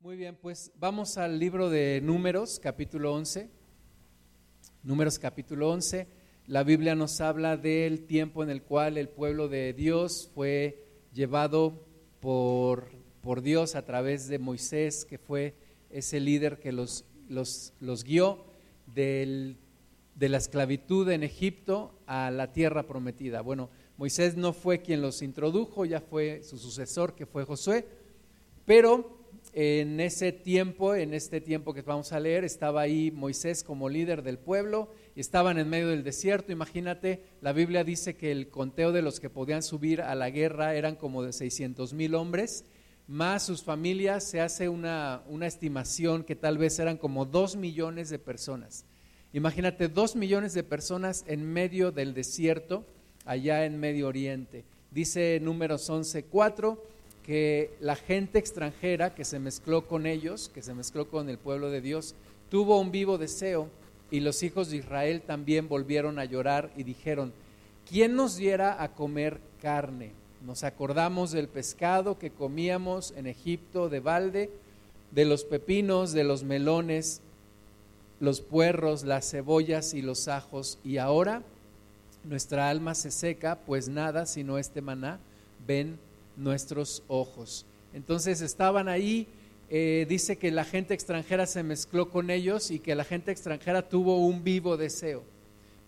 [0.00, 3.50] Muy bien, pues vamos al libro de Números, capítulo 11.
[4.84, 6.06] Números, capítulo 11.
[6.46, 11.84] La Biblia nos habla del tiempo en el cual el pueblo de Dios fue llevado
[12.20, 12.90] por,
[13.22, 15.56] por Dios a través de Moisés, que fue
[15.90, 18.44] ese líder que los, los, los guió
[18.86, 19.56] del,
[20.14, 23.40] de la esclavitud en Egipto a la tierra prometida.
[23.40, 27.84] Bueno, Moisés no fue quien los introdujo, ya fue su sucesor, que fue Josué,
[28.64, 29.17] pero
[29.52, 34.22] en ese tiempo, en este tiempo que vamos a leer, estaba ahí Moisés como líder
[34.22, 36.52] del pueblo y estaban en medio del desierto.
[36.52, 40.74] Imagínate, la Biblia dice que el conteo de los que podían subir a la guerra
[40.74, 42.64] eran como de 600 mil hombres,
[43.06, 48.10] más sus familias, se hace una, una estimación que tal vez eran como dos millones
[48.10, 48.84] de personas.
[49.32, 52.86] Imagínate, dos millones de personas en medio del desierto,
[53.24, 54.64] allá en Medio Oriente.
[54.90, 56.82] Dice números 11, 4
[57.28, 61.68] que la gente extranjera que se mezcló con ellos, que se mezcló con el pueblo
[61.68, 62.14] de Dios,
[62.48, 63.68] tuvo un vivo deseo
[64.10, 67.34] y los hijos de Israel también volvieron a llorar y dijeron,
[67.86, 70.12] ¿quién nos diera a comer carne?
[70.46, 74.50] Nos acordamos del pescado que comíamos en Egipto de balde,
[75.10, 77.20] de los pepinos, de los melones,
[78.20, 81.42] los puerros, las cebollas y los ajos, y ahora
[82.24, 85.20] nuestra alma se seca, pues nada sino este maná,
[85.66, 85.98] ven
[86.38, 87.66] nuestros ojos.
[87.92, 89.26] Entonces estaban ahí,
[89.68, 93.88] eh, dice que la gente extranjera se mezcló con ellos y que la gente extranjera
[93.88, 95.22] tuvo un vivo deseo.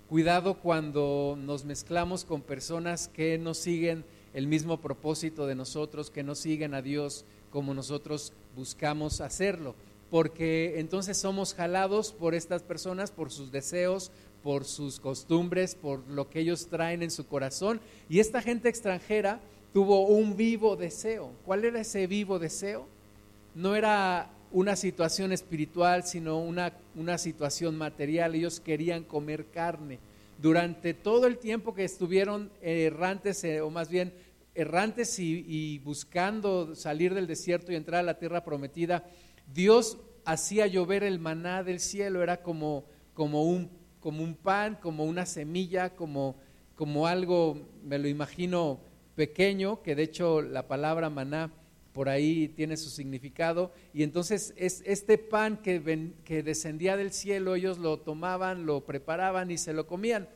[0.09, 6.23] Cuidado cuando nos mezclamos con personas que no siguen el mismo propósito de nosotros, que
[6.23, 9.75] no siguen a Dios como nosotros buscamos hacerlo,
[10.11, 14.11] porque entonces somos jalados por estas personas, por sus deseos,
[14.43, 17.81] por sus costumbres, por lo que ellos traen en su corazón.
[18.09, 19.41] Y esta gente extranjera
[19.73, 21.33] tuvo un vivo deseo.
[21.45, 22.87] ¿Cuál era ese vivo deseo?
[23.55, 28.35] No era una situación espiritual, sino una, una situación material.
[28.35, 29.99] Ellos querían comer carne.
[30.39, 34.13] Durante todo el tiempo que estuvieron errantes, eh, o más bien
[34.55, 39.05] errantes y, y, buscando salir del desierto y entrar a la tierra prometida,
[39.53, 42.85] Dios hacía llover el maná del cielo, era como,
[43.15, 46.37] como, un, como un pan, como una semilla, como,
[46.75, 48.81] como algo, me lo imagino,
[49.21, 51.53] pequeño, que de hecho la palabra maná
[51.93, 57.55] por ahí tiene su significado, y entonces es este pan que, que descendía del cielo,
[57.55, 60.27] ellos lo tomaban, lo preparaban y se lo comían.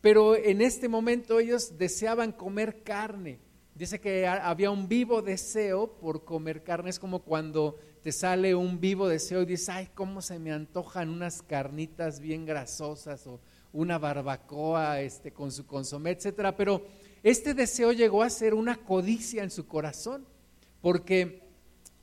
[0.00, 3.40] Pero en este momento ellos deseaban comer carne.
[3.74, 6.90] Dice que había un vivo deseo por comer carne.
[6.90, 11.08] Es como cuando te sale un vivo deseo y dices, ay, cómo se me antojan
[11.08, 13.40] unas carnitas bien grasosas o
[13.72, 16.56] una barbacoa este, con su consomé, etcétera.
[16.56, 16.82] Pero
[17.22, 20.26] este deseo llegó a ser una codicia en su corazón,
[20.80, 21.42] porque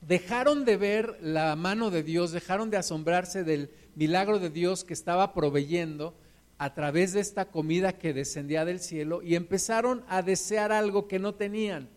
[0.00, 4.94] dejaron de ver la mano de Dios, dejaron de asombrarse del milagro de Dios que
[4.94, 6.16] estaba proveyendo
[6.56, 11.18] a través de esta comida que descendía del cielo y empezaron a desear algo que
[11.18, 11.88] no tenían.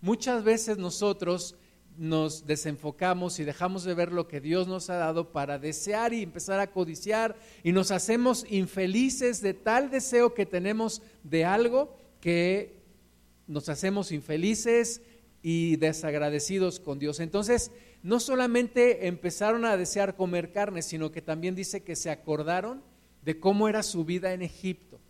[0.00, 1.56] Muchas veces nosotros
[1.96, 6.22] nos desenfocamos y dejamos de ver lo que Dios nos ha dado para desear y
[6.22, 12.80] empezar a codiciar y nos hacemos infelices de tal deseo que tenemos de algo que
[13.48, 15.02] nos hacemos infelices
[15.42, 17.20] y desagradecidos con Dios.
[17.20, 17.72] Entonces,
[18.02, 22.82] no solamente empezaron a desear comer carne, sino que también dice que se acordaron
[23.22, 25.00] de cómo era su vida en Egipto.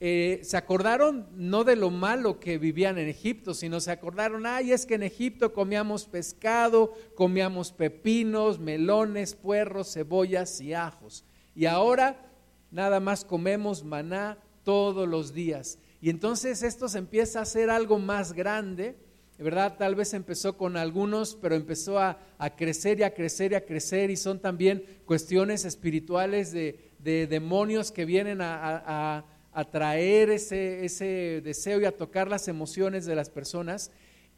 [0.00, 4.72] Eh, se acordaron no de lo malo que vivían en Egipto, sino se acordaron, ay,
[4.72, 11.24] es que en Egipto comíamos pescado, comíamos pepinos, melones, puerros, cebollas y ajos.
[11.54, 12.30] Y ahora
[12.72, 15.78] nada más comemos maná todos los días.
[16.00, 18.96] Y entonces esto se empieza a hacer algo más grande,
[19.38, 19.76] ¿verdad?
[19.78, 22.18] Tal vez empezó con algunos, pero empezó a,
[22.56, 28.04] crecer y a crecer y a crecer y son también cuestiones espirituales de, demonios que
[28.04, 29.24] vienen a,
[29.72, 33.90] traer ese, ese deseo y a tocar las emociones de las personas.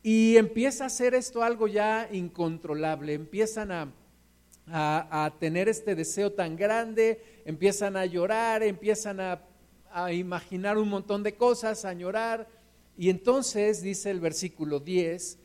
[0.03, 3.93] Y empieza a hacer esto algo ya incontrolable, empiezan a,
[4.67, 9.43] a, tener este deseo tan grande, empiezan a llorar, empiezan a
[9.92, 12.48] a imaginar un montón de cosas, a llorar.
[12.96, 15.38] Y entonces dice el versículo 10,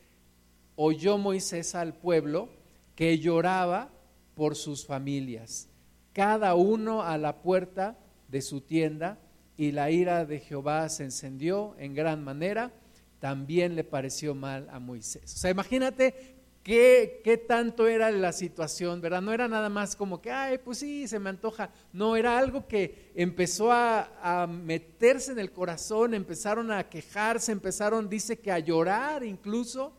[0.75, 2.50] oyó Moisés al pueblo
[2.95, 3.89] que lloraba
[4.36, 5.69] por sus familias,
[6.12, 7.97] cada uno a la puerta
[8.27, 9.18] de su tienda,
[9.57, 12.74] y la ira de Jehová se encendió en gran manera,
[13.19, 15.33] también le pareció mal a Moisés.
[15.33, 16.35] O sea, imagínate
[16.66, 19.22] ¿Qué, tanto era la situación, verdad?
[19.22, 21.70] No era nada más como que, ay, pues sí, se me antoja.
[21.94, 24.10] No, era algo que empezó a,
[24.44, 29.94] a meterse en el corazón, empezaron a quejarse, empezaron, dice que a llorar incluso.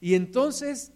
[0.00, 0.90] Y entonces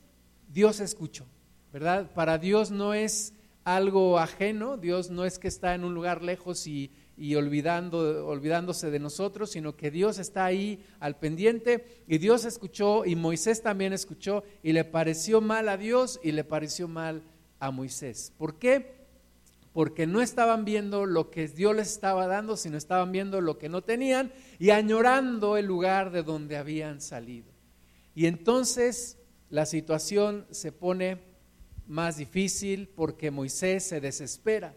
[0.49, 1.27] Dios escuchó.
[1.73, 2.11] ¿verdad?
[2.15, 3.35] Para Dios no es
[3.65, 6.91] algo ajeno, Dios no es que está en un lugar lejos y,
[7.21, 13.05] y olvidando, olvidándose de nosotros, sino que Dios está ahí al pendiente y Dios escuchó
[13.05, 17.23] y Moisés también escuchó y le pareció mal a Dios y le pareció mal
[17.59, 18.33] a Moisés.
[18.39, 19.05] ¿Por qué?
[19.75, 23.69] Porque no estaban viendo lo que Dios les estaba dando, sino estaban viendo lo que
[23.69, 27.53] no tenían y añorando el lugar de donde habían salido.
[28.15, 29.19] Y entonces
[29.51, 31.19] la situación se pone
[31.87, 34.75] más difícil porque Moisés se desespera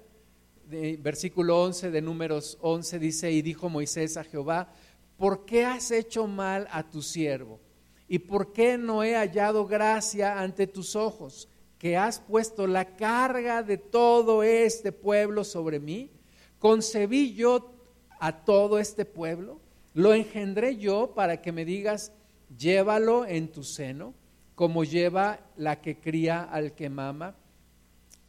[0.67, 4.71] versículo 11 de números 11 dice, y dijo Moisés a Jehová,
[5.17, 7.59] ¿por qué has hecho mal a tu siervo?
[8.07, 13.63] ¿Y por qué no he hallado gracia ante tus ojos, que has puesto la carga
[13.63, 16.11] de todo este pueblo sobre mí?
[16.59, 17.73] ¿Concebí yo
[18.19, 19.59] a todo este pueblo?
[19.93, 22.11] ¿Lo engendré yo para que me digas,
[22.57, 24.13] llévalo en tu seno,
[24.55, 27.35] como lleva la que cría al que mama?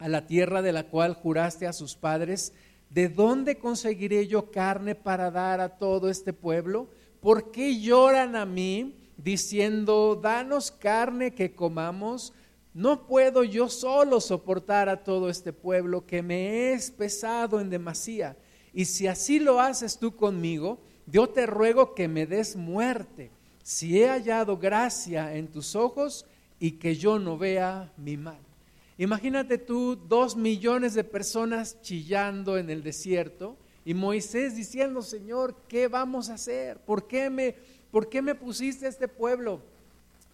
[0.05, 2.53] A la tierra de la cual juraste a sus padres,
[2.91, 6.87] ¿de dónde conseguiré yo carne para dar a todo este pueblo?
[7.21, 12.33] ¿Por qué lloran a mí diciendo, danos carne que comamos?
[12.75, 18.37] No puedo yo solo soportar a todo este pueblo que me es pesado en demasía.
[18.75, 23.31] Y si así lo haces tú conmigo, yo te ruego que me des muerte,
[23.63, 26.27] si he hallado gracia en tus ojos
[26.59, 28.44] y que yo no vea mi mal.
[28.97, 35.89] Imagínate tú dos millones de personas chillando en el desierto y Moisés diciendo, Señor, ¿qué
[35.89, 36.79] vamos a hacer?
[36.79, 37.55] ¿Por qué me,
[37.91, 39.61] por qué me pusiste este pueblo?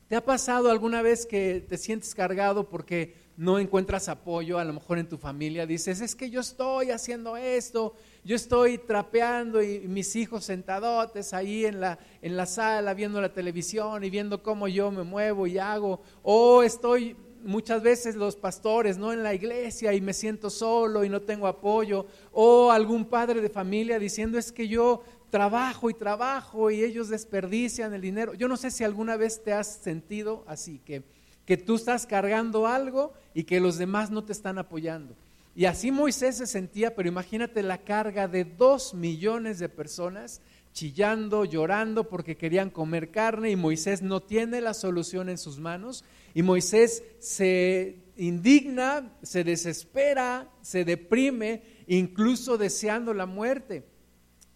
[0.07, 4.73] ¿Te ha pasado alguna vez que te sientes cargado porque no encuentras apoyo, a lo
[4.73, 5.65] mejor en tu familia?
[5.65, 11.65] Dices, es que yo estoy haciendo esto, yo estoy trapeando y, mis hijos sentadotes ahí
[11.65, 15.57] en la, en la sala viendo la televisión y viendo cómo yo me muevo y
[15.57, 19.13] hago, o estoy muchas veces los pastores, ¿no?
[19.13, 23.49] En la iglesia y me siento solo y no tengo apoyo, o algún padre de
[23.49, 28.33] familia diciendo es que yo trabajo y trabajo y ellos desperdician el dinero.
[28.33, 31.03] Yo no sé si alguna vez te has sentido así, que,
[31.45, 35.15] que tú estás cargando algo y que los demás no te están apoyando.
[35.55, 40.41] Y así Moisés se sentía, pero imagínate la carga de dos millones de personas
[40.73, 46.03] chillando, llorando porque querían comer carne y Moisés no tiene la solución en sus manos
[46.33, 53.83] y Moisés se indigna, se desespera, se deprime, incluso deseando la muerte.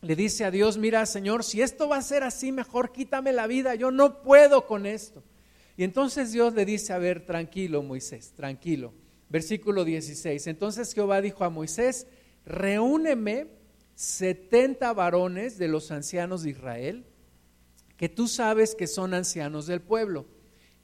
[0.01, 3.47] Le dice a Dios, mira Señor, si esto va a ser así, mejor quítame la
[3.47, 5.23] vida, yo no puedo con esto.
[5.77, 8.94] Y entonces Dios le dice, a ver, tranquilo Moisés, tranquilo.
[9.29, 10.47] Versículo 16.
[10.47, 12.07] Entonces Jehová dijo a Moisés,
[12.45, 13.47] reúneme
[13.95, 17.06] 70 varones de los ancianos de Israel,
[17.97, 20.25] que tú sabes que son ancianos del pueblo,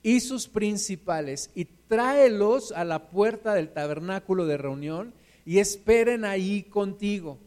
[0.03, 5.13] y sus principales, y tráelos a la puerta del tabernáculo de reunión
[5.45, 7.37] y esperen ahí contigo.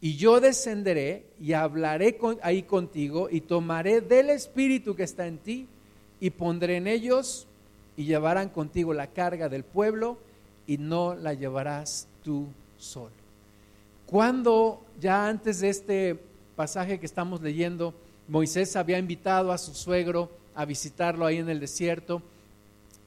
[0.00, 5.66] Y yo descenderé y hablaré ahí contigo y tomaré del espíritu que está en ti
[6.20, 7.46] y pondré en ellos
[7.96, 10.18] y llevarán contigo la carga del pueblo
[10.66, 13.14] y no la llevarás tú solo.
[14.04, 17.94] Cuando ya antes de este pasaje que estamos leyendo,
[18.28, 22.22] Moisés había invitado a su suegro a visitarlo ahí en el desierto,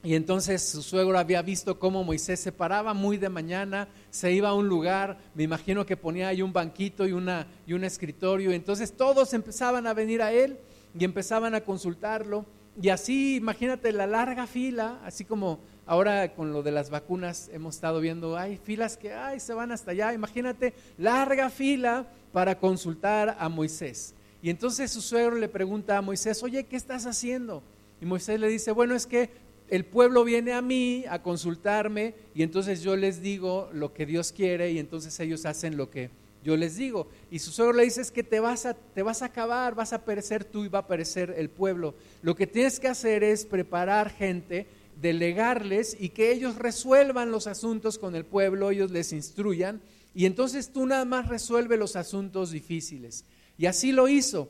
[0.02, 4.50] y entonces su suegro había visto cómo Moisés se paraba muy de mañana, se iba
[4.50, 8.52] a un lugar, me imagino que ponía ahí un banquito y, una, y un escritorio,
[8.52, 10.58] entonces todos empezaban a venir a él
[10.98, 12.46] y empezaban a consultarlo.
[12.82, 17.74] Y así, imagínate la larga fila, así como Ahora con lo de las vacunas hemos
[17.74, 20.14] estado viendo, hay filas que ay, se van hasta allá.
[20.14, 24.14] Imagínate, larga fila para consultar a Moisés.
[24.44, 27.64] Y entonces su suegro le pregunta a Moisés, oye, ¿qué estás haciendo?
[28.00, 29.32] Y Moisés le dice, bueno, es que
[29.68, 34.32] el pueblo viene a mí a consultarme y entonces yo les digo lo que Dios
[34.32, 36.12] quiere y entonces ellos hacen lo que
[36.44, 37.08] yo les digo.
[37.32, 39.92] Y su suegro le dice, es que te vas a, te vas a acabar, vas
[39.92, 41.96] a perecer tú y va a perecer el pueblo.
[42.22, 44.68] Lo que tienes que hacer es preparar gente
[45.02, 49.82] delegarles y que ellos resuelvan los asuntos con el pueblo, ellos les instruyan,
[50.14, 53.26] y entonces tú nada más resuelve los asuntos difíciles.
[53.58, 54.50] Y así lo hizo.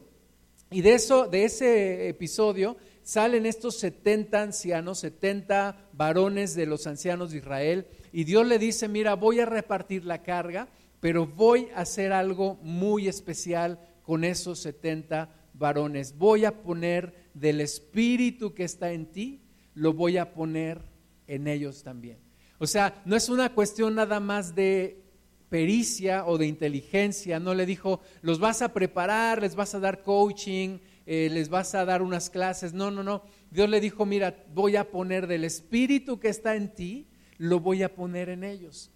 [0.72, 7.32] Y de eso, de ese episodio, salen estos 70 ancianos, 70 varones de los ancianos
[7.32, 10.68] de Israel, y Dios le dice, mira, voy a repartir la carga,
[11.00, 16.18] pero voy a hacer algo muy especial con esos 70 varones.
[16.18, 19.42] Voy a poner del espíritu que está en ti,
[19.74, 20.82] lo voy a poner
[21.28, 22.18] en ellos también.
[22.58, 25.02] O sea, no es una cuestión nada más de
[25.50, 30.04] pericia o de inteligencia, no le dijo, los vas a preparar, les vas a dar
[30.04, 33.24] coaching, eh, les vas a dar unas clases, no, no, no.
[33.50, 37.08] Dios le dijo, mira, voy a poner del espíritu que está en ti,
[37.38, 38.92] lo voy a poner en ellos.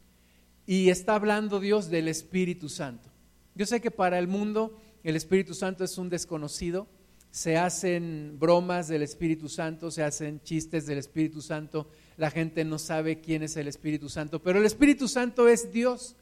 [0.66, 3.10] Y está hablando Dios del Espíritu Santo.
[3.56, 6.88] Yo sé que para el mundo el Espíritu Santo es un desconocido,
[7.34, 12.78] se hacen bromas del Espíritu Santo, se hacen chistes del Espíritu Santo, la gente no
[12.78, 16.16] sabe quién es el Espíritu Santo, pero el Espíritu Santo es Dios.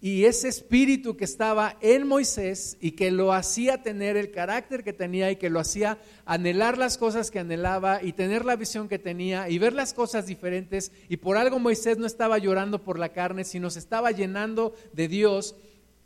[0.00, 4.92] Y ese espíritu que estaba en Moisés y que lo hacía tener el carácter que
[4.92, 8.98] tenía y que lo hacía anhelar las cosas que anhelaba y tener la visión que
[8.98, 10.92] tenía y ver las cosas diferentes.
[11.08, 15.08] Y por algo Moisés no estaba llorando por la carne, sino se estaba llenando de
[15.08, 15.54] Dios.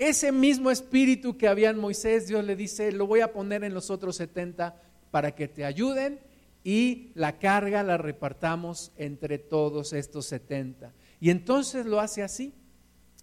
[0.00, 3.74] Ese mismo espíritu que había en Moisés, Dios le dice, lo voy a poner en
[3.74, 4.74] los otros 70
[5.10, 6.20] para que te ayuden
[6.64, 10.94] y la carga la repartamos entre todos estos 70.
[11.20, 12.54] Y entonces lo hace así.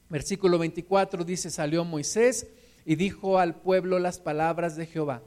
[0.07, 2.46] Versículo 24 dice, salió Moisés
[2.86, 5.24] y dijo al pueblo las palabras de Jehová.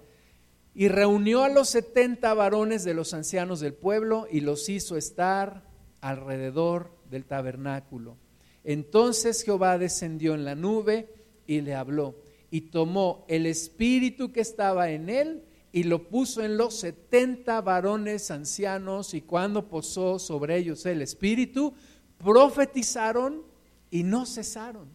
[0.72, 5.64] Y reunió a los setenta varones de los ancianos del pueblo y los hizo estar
[6.00, 8.18] alrededor del tabernáculo.
[8.62, 11.19] Entonces Jehová descendió en la nube
[11.50, 12.14] y le habló
[12.48, 15.42] y tomó el espíritu que estaba en él
[15.72, 21.74] y lo puso en los setenta varones ancianos y cuando posó sobre ellos el espíritu,
[22.18, 23.42] profetizaron
[23.90, 24.88] y no cesaron.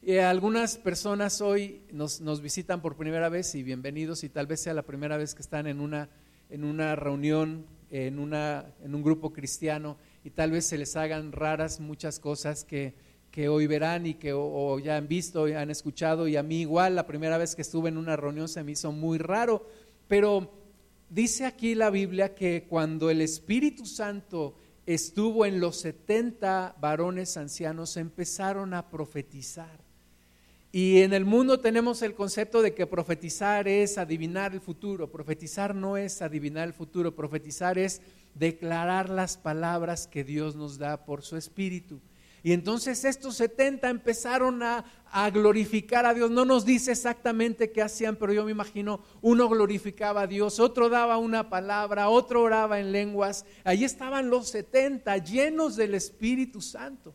[0.00, 4.60] Y algunas personas hoy nos, nos, visitan por primera vez y bienvenidos y tal vez
[4.60, 6.08] sea la primera vez que están en una,
[6.50, 11.32] en una reunión, en, una, en un grupo cristiano y tal vez se les hagan
[11.32, 12.94] raras muchas cosas que,
[13.30, 16.60] que hoy verán y que o, ya han visto y han escuchado y a mí
[16.60, 19.66] igual la primera vez que estuve en una reunión se me hizo muy raro,
[20.08, 20.52] pero
[21.08, 24.56] dice aquí la Biblia que cuando el Espíritu Santo
[24.86, 29.78] estuvo en los 70 varones ancianos, empezaron a profetizar.
[30.72, 35.10] Y en el mundo tenemos el concepto de que profetizar es adivinar el futuro.
[35.10, 38.00] Profetizar no es adivinar el futuro, profetizar es
[38.34, 42.00] declarar las palabras que Dios nos da por su espíritu.
[42.42, 44.84] Y entonces estos 70 empezaron a,
[45.32, 46.30] glorificar a Dios.
[46.30, 50.88] No nos dice exactamente qué hacían, pero yo me imagino, uno glorificaba a Dios, otro
[50.88, 53.44] daba una palabra, otro oraba en lenguas.
[53.64, 57.14] Allí estaban los 70 llenos del Espíritu Santo,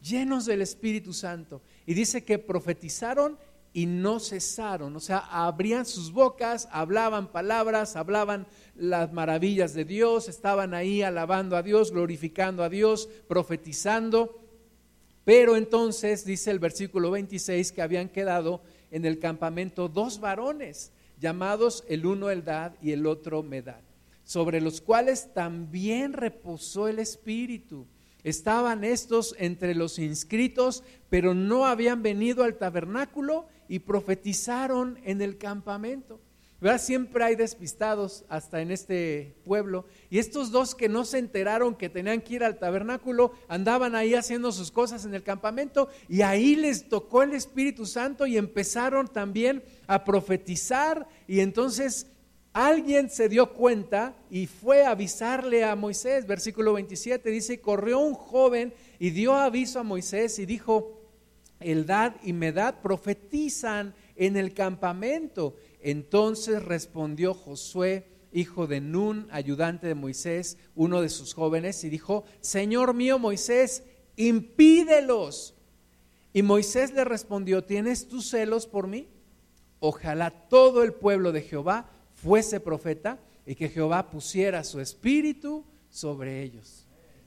[0.00, 1.62] llenos del Espíritu Santo.
[1.86, 3.38] Y dice que profetizaron
[3.74, 10.28] y no cesaron, o sea, abrían sus bocas, hablaban palabras, hablaban las maravillas de Dios,
[10.28, 14.47] estaban ahí alabando a Dios, glorificando a Dios, profetizando.
[15.28, 21.84] Pero entonces dice el versículo 26 que habían quedado en el campamento dos varones, llamados
[21.86, 23.82] el uno Eldad y el otro Medad,
[24.24, 27.86] sobre los cuales también reposó el Espíritu.
[28.24, 35.36] Estaban estos entre los inscritos, pero no habían venido al tabernáculo y profetizaron en el
[35.36, 36.22] campamento.
[36.78, 39.84] Siempre hay despistados hasta en este pueblo.
[40.10, 44.14] Y estos dos que no se enteraron que tenían que ir al tabernáculo, andaban ahí
[44.14, 49.06] haciendo sus cosas en el campamento y ahí les tocó el Espíritu Santo y empezaron
[49.06, 51.06] también a profetizar.
[51.28, 52.08] Y entonces
[52.52, 56.26] alguien se dio cuenta y fue a avisarle a Moisés.
[56.26, 60.98] Versículo 27 dice, corrió un joven y dio aviso a Moisés y dijo,
[61.60, 65.56] Eldad y Medad profetizan en el campamento.
[65.80, 72.24] Entonces respondió Josué, hijo de Nun, ayudante de Moisés, uno de sus jóvenes, y dijo,
[72.40, 73.84] Señor mío Moisés,
[74.16, 75.54] impídelos.
[76.34, 79.08] Y Moisés le respondió, ¿tienes tus celos por mí?
[79.80, 86.42] Ojalá todo el pueblo de Jehová fuese profeta y que Jehová pusiera su espíritu sobre
[86.42, 86.86] ellos.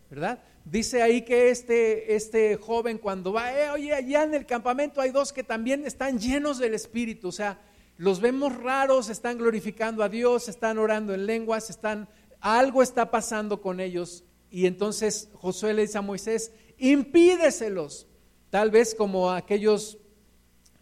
[0.10, 0.44] ¿Verdad?
[0.64, 5.10] Dice ahí que este, este joven cuando va, eh, oye, allá en el campamento hay
[5.10, 7.60] dos que también están llenos del espíritu, o sea,
[7.98, 13.62] los vemos raros, están glorificando a Dios, están orando en lenguas, están, algo está pasando
[13.62, 14.24] con ellos.
[14.50, 18.08] Y entonces Josué le dice a Moisés, impídeselos.
[18.50, 20.00] Tal vez como aquellos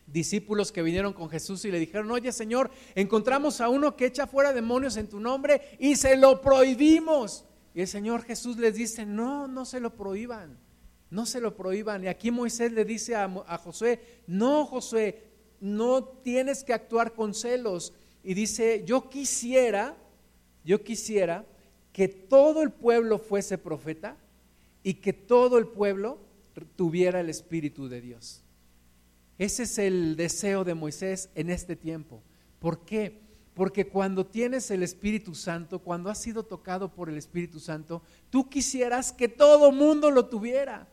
[0.07, 4.25] discípulos que vinieron con Jesús y le dijeron, oye Señor, encontramos a uno que echa
[4.25, 7.45] fuera demonios en tu nombre y se lo prohibimos.
[7.73, 10.57] Y el Señor Jesús les dice, no, no se lo prohíban,
[11.09, 12.03] no se lo prohíban.
[12.03, 15.23] Y aquí Moisés le dice a, a Josué, no Josué,
[15.59, 17.93] no tienes que actuar con celos.
[18.23, 19.95] Y dice, yo quisiera,
[20.63, 21.45] yo quisiera
[21.93, 24.17] que todo el pueblo fuese profeta
[24.83, 26.19] y que todo el pueblo
[26.75, 28.43] tuviera el Espíritu de Dios.
[29.37, 32.21] Ese es el deseo de Moisés en este tiempo.
[32.59, 33.21] ¿Por qué?
[33.59, 38.47] Porque cuando tienes el Espíritu Santo, cuando has sido tocado por el Espíritu Santo, tú
[38.47, 40.87] quisieras que todo mundo lo tuviera.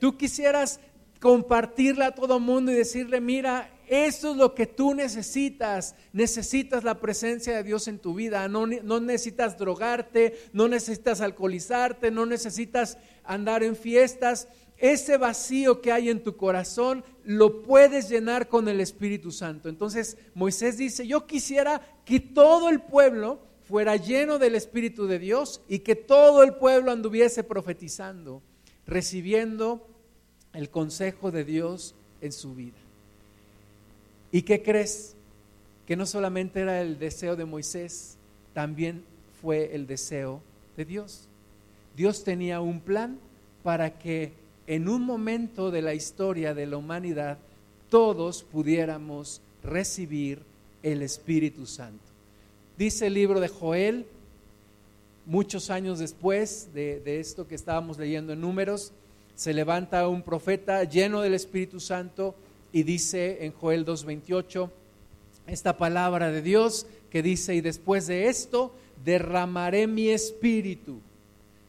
[0.00, 0.80] Tú quisieras
[1.20, 5.94] compartirle a todo mundo y decirle, mira, Esto es lo que tú necesitas.
[6.12, 8.48] Necesitas la presencia de Dios en tu vida.
[8.48, 14.48] No, no necesitas drogarte, no necesitas alcoholizarte, no necesitas andar en fiestas.
[14.76, 19.68] Ese vacío que hay en tu corazón lo puedes llenar con el Espíritu Santo.
[19.68, 25.60] Entonces Moisés dice, yo quisiera que todo el pueblo fuera lleno del Espíritu de Dios
[25.68, 28.40] y que todo el pueblo anduviese profetizando,
[28.86, 29.86] recibiendo
[30.54, 32.78] el consejo de Dios en su vida.
[34.32, 35.16] ¿Y qué crees?
[35.86, 38.16] Que no solamente era el deseo de Moisés,
[38.54, 39.04] también
[39.42, 40.40] fue el deseo
[40.78, 41.28] de Dios.
[41.94, 43.18] Dios tenía un plan
[43.62, 44.32] para que
[44.66, 47.36] en un momento de la historia de la humanidad
[47.90, 50.48] todos pudiéramos recibir
[50.82, 52.04] el Espíritu Santo.
[52.76, 54.06] Dice el libro de Joel,
[55.26, 58.92] muchos años después de, esto que estábamos leyendo en números,
[59.34, 62.34] se levanta un profeta lleno del Espíritu Santo
[62.72, 64.70] y dice en Joel 2.28
[65.46, 68.72] esta palabra de Dios que dice, y después de esto
[69.04, 71.00] derramaré mi espíritu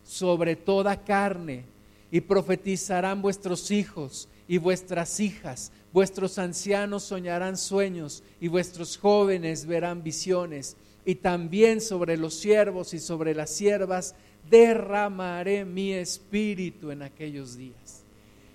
[0.03, 1.63] sobre toda carne
[2.11, 10.03] y profetizarán vuestros hijos y vuestras hijas, vuestros ancianos soñarán sueños y vuestros jóvenes verán
[10.03, 14.15] visiones y también sobre los siervos y sobre las siervas
[14.49, 18.03] derramaré mi espíritu en aquellos días.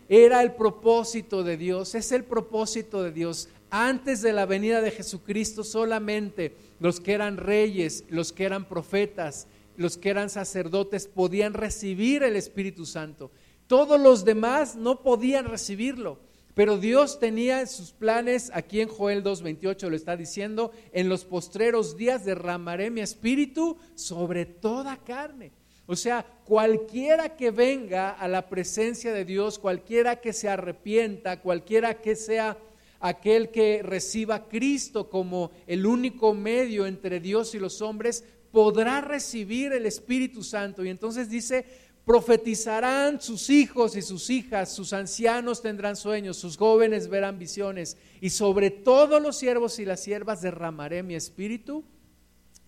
[0.09, 3.49] Era el propósito de Dios, es el propósito de Dios.
[3.71, 9.47] Antes de la venida de Jesucristo solamente los que eran reyes, los que eran profetas,
[9.77, 13.31] los que eran sacerdotes podían recibir el Espíritu Santo.
[13.67, 16.19] Todos los demás no podían recibirlo.
[16.55, 21.25] Pero Dios tenía en sus planes, aquí en Joel 2.28 lo está diciendo, en los
[21.25, 25.51] postreros días derramaré mi espíritu sobre toda carne.
[25.87, 32.01] O sea, cualquiera que venga a la presencia de Dios, cualquiera que se arrepienta, cualquiera
[32.01, 32.57] que sea
[33.01, 39.73] aquel que reciba Cristo como el único medio entre Dios y los hombres, podrá recibir
[39.73, 40.85] el Espíritu Santo.
[40.85, 41.67] Y entonces dice,
[42.05, 48.31] Profetizarán sus hijos y sus hijas, sus ancianos tendrán sueños, sus jóvenes verán visiones, y
[48.31, 51.83] sobre todos los siervos y las siervas derramaré mi espíritu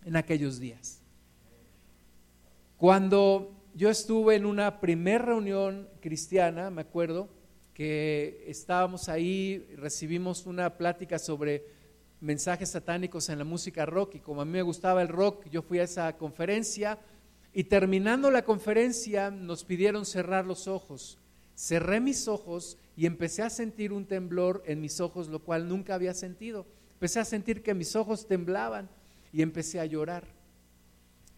[0.07, 1.03] en aquellos días.
[2.79, 7.29] Cuando yo estuve en una primera reunión cristiana, me acuerdo
[7.75, 11.67] que estábamos ahí, recibimos una plática sobre
[12.21, 15.61] mensajes satánicos en la música rock, y como a mí me gustaba el rock, yo
[15.61, 16.99] fui a esa conferencia
[17.57, 21.17] y terminando la conferencia nos pidieron cerrar los ojos.
[21.55, 25.95] Cerré mis ojos y empecé a sentir un temblor en mis ojos, lo cual nunca
[25.95, 26.67] había sentido.
[26.93, 28.91] Empecé a sentir que mis ojos temblaban
[29.33, 30.25] y empecé a llorar.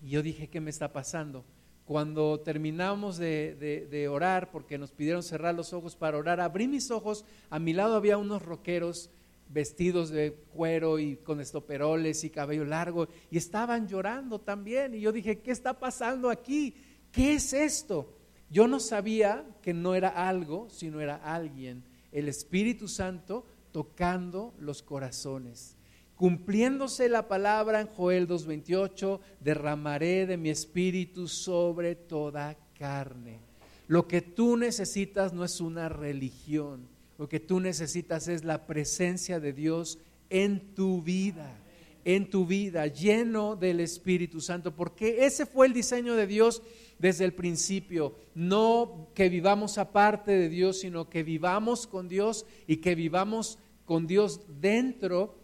[0.03, 1.45] Y yo dije, ¿qué me está pasando?
[1.85, 6.91] Cuando terminamos de, de, orar, porque nos pidieron cerrar los ojos para orar, abrí mis
[6.91, 9.09] ojos, a mi lado había unos roqueros
[9.49, 14.95] vestidos de cuero y con estoperoles y cabello largo y estaban llorando también.
[14.95, 16.75] Y yo dije, ¿qué está pasando aquí?
[17.13, 18.15] ¿Qué es esto?
[18.51, 24.83] Yo no sabía que no era algo, sino era alguien, el Espíritu Santo tocando los
[24.83, 25.77] corazones.
[26.17, 33.41] Cumpliéndose la palabra en Joel 2.28, derramaré de mi espíritu sobre toda carne.
[33.87, 39.41] Lo que tú necesitas no es una religión lo que tú necesitas es la presencia
[39.41, 39.99] de Dios
[40.31, 41.61] en tu vida,
[42.05, 46.63] en tu vida, lleno del Espíritu Santo, porque ese fue el diseño de Dios
[46.99, 48.15] desde el principio.
[48.35, 54.07] No que vivamos aparte de Dios, sino que vivamos con Dios y que vivamos con
[54.07, 55.35] Dios dentro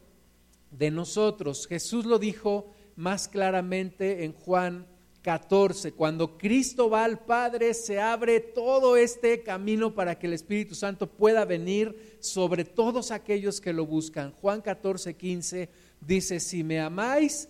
[0.71, 1.67] de nosotros.
[1.67, 4.87] Jesús lo dijo más claramente en Juan
[5.25, 5.93] 14.
[5.93, 11.09] Cuando Cristo va al Padre, se abre todo este camino para que el Espíritu Santo
[11.09, 14.33] pueda venir sobre todos aquellos que lo buscan.
[14.33, 15.71] Juan 14, 15
[16.03, 17.49] dice, si me amáis,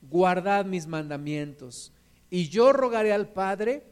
[0.00, 1.92] guardad mis mandamientos.
[2.30, 3.82] Y yo rogaré al Padre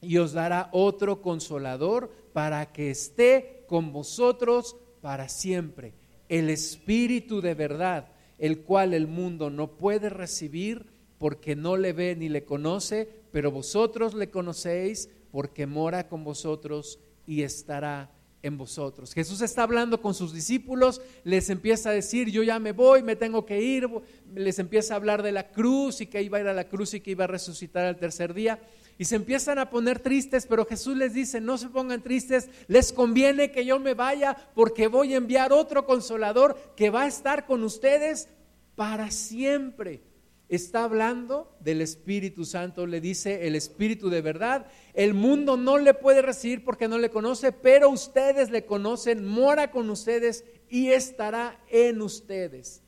[0.00, 5.92] y os dará otro consolador para que esté con vosotros para siempre.
[6.28, 12.16] El Espíritu de verdad, el cual el mundo no puede recibir porque no le ve
[12.16, 18.10] ni le conoce, pero vosotros le conocéis porque mora con vosotros y estará
[18.42, 19.14] en vosotros.
[19.14, 23.16] Jesús está hablando con sus discípulos, les empieza a decir, yo ya me voy, me
[23.16, 23.88] tengo que ir,
[24.34, 26.92] les empieza a hablar de la cruz y que iba a ir a la cruz
[26.92, 28.60] y que iba a resucitar al tercer día.
[28.98, 32.92] Y se empiezan a poner tristes, pero Jesús les dice, no se pongan tristes, les
[32.92, 37.46] conviene que yo me vaya porque voy a enviar otro consolador que va a estar
[37.46, 38.28] con ustedes
[38.76, 40.02] para siempre
[40.48, 44.66] está hablando del Espíritu Santo, le dice el Espíritu de verdad.
[44.92, 49.70] El mundo no le puede recibir porque no le conoce, pero ustedes le conocen, mora
[49.70, 52.82] con ustedes y estará en ustedes.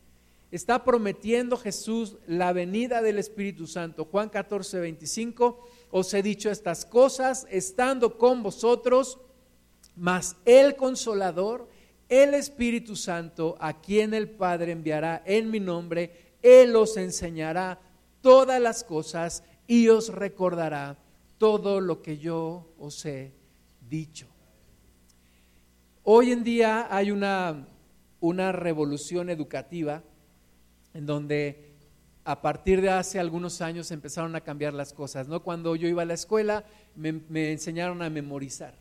[0.50, 4.04] Está prometiendo Jesús la venida del Espíritu Santo.
[4.04, 9.18] Juan 14, 25, os he dicho estas cosas estando con vosotros,
[9.96, 11.68] mas el consolador,
[12.08, 17.80] el Espíritu Santo, a quien el Padre enviará en mi nombre, Él os enseñará
[18.20, 20.96] todas las cosas y os recordará
[21.38, 23.32] todo lo que yo os he
[23.88, 24.28] dicho.
[26.04, 27.66] Hoy en día hay una,
[28.20, 30.04] una revolución educativa
[30.94, 31.74] en donde
[32.24, 35.26] a partir de hace algunos años empezaron a cambiar las cosas.
[35.26, 35.42] ¿no?
[35.42, 38.74] Cuando yo iba a la escuela me, enseñaron a memorizar,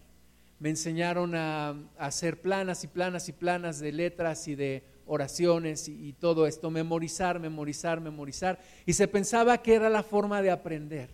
[0.60, 6.13] me enseñaron a, hacer planas y planas y planas de letras y de oraciones y,
[6.13, 8.60] todo esto, memorizar, memorizar, memorizar.
[8.86, 11.10] Y se pensaba que era la forma de aprender.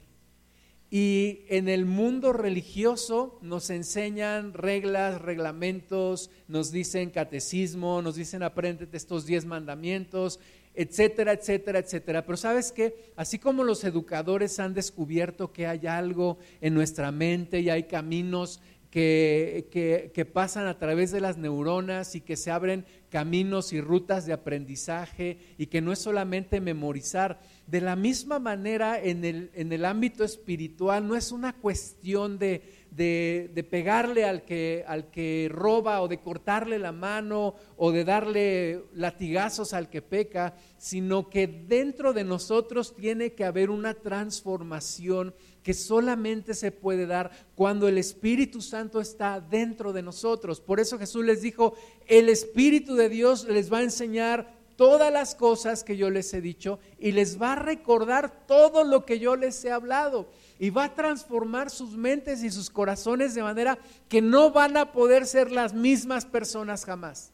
[0.90, 8.98] Y en el mundo religioso nos enseñan reglas, reglamentos, nos dicen catecismo, nos dicen apréndete
[8.98, 10.40] estos diez mandamientos
[10.74, 12.26] etcétera, etcétera, etcétera.
[12.26, 17.60] Pero sabes que así como los educadores han descubierto que hay algo en nuestra mente
[17.60, 22.86] y hay caminos que, que, pasan a través de las neuronas y que se abren
[23.10, 27.40] caminos y rutas de aprendizaje y que no es solamente memorizar.
[27.68, 32.64] De la misma manera en el, en el ámbito espiritual no es una cuestión de,
[32.92, 38.84] de, pegarle al que, al que roba o de cortarle la mano o de darle
[38.94, 45.74] latigazos al que peca, sino que dentro de nosotros tiene que haber una transformación que
[45.74, 50.60] solamente se puede dar cuando el Espíritu Santo está dentro de nosotros.
[50.62, 51.76] Por eso Jesús les dijo,
[52.08, 56.42] el Espíritu de Dios les va a enseñar todas las cosas que yo les he
[56.42, 60.86] dicho y les va a recordar todo lo que yo les he hablado y va
[60.86, 63.78] a transformar sus mentes y sus corazones de manera
[64.10, 67.32] que no van a poder ser las mismas personas jamás.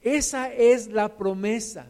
[0.00, 1.86] Esa es la promesa.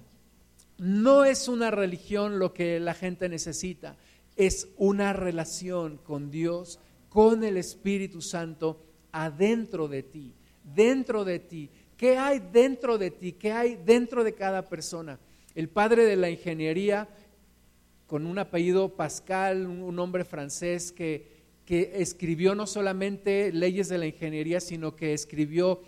[0.76, 3.96] No es una religión lo que la gente necesita,
[4.36, 10.34] es una relación con Dios, con el Espíritu Santo adentro de ti,
[10.74, 11.70] dentro de ti.
[11.96, 13.32] ¿Qué hay dentro de ti?
[13.32, 15.20] ¿Qué hay dentro de cada persona?
[15.54, 17.08] El padre de la ingeniería
[18.06, 21.26] con un apellido Pascal, un hombre francés que,
[21.64, 25.80] que escribió no solamente leyes de la ingeniería, sino que escribió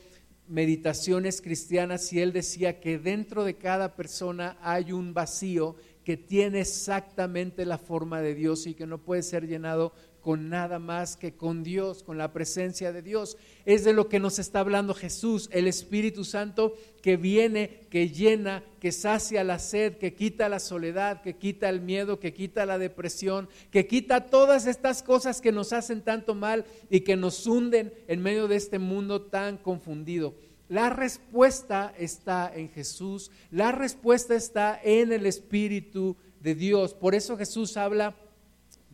[0.46, 6.60] meditaciones cristianas y él decía que dentro de cada persona hay un vacío que tiene
[6.60, 9.92] exactamente la forma de Dios y que no puede ser llenado
[10.24, 13.36] con nada más que con Dios, con la presencia de Dios.
[13.66, 18.64] Es de lo que nos está hablando Jesús, el Espíritu Santo que viene, que llena,
[18.80, 22.78] que sacia la sed, que quita la soledad, que quita el miedo, que quita la
[22.78, 27.92] depresión, que quita todas estas cosas que nos hacen tanto mal y que nos hunden
[28.08, 30.34] en medio de este mundo tan confundido.
[30.68, 36.94] La respuesta está en Jesús, la respuesta está en el Espíritu de Dios.
[36.94, 38.14] Por eso Jesús habla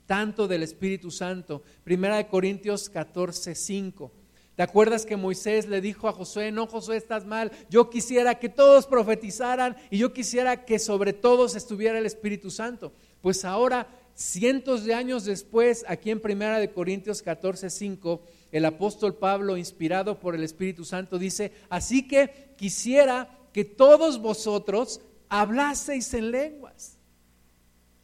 [0.07, 1.63] tanto del Espíritu Santo.
[1.85, 4.13] Primera de Corintios 14, 5.
[4.57, 8.49] ¿Te acuerdas que Moisés le dijo a Josué, no Josué, estás mal, yo quisiera que
[8.49, 12.93] todos profetizaran y yo quisiera que sobre todos estuviera el Espíritu Santo?
[13.23, 18.21] Pues ahora, cientos de años después, aquí en Primera de Corintios 14, 5,
[18.53, 25.01] el apóstol Pablo, inspirado por el Espíritu Santo, dice, así que quisiera que todos vosotros
[25.29, 27.01] hablaseis en lenguas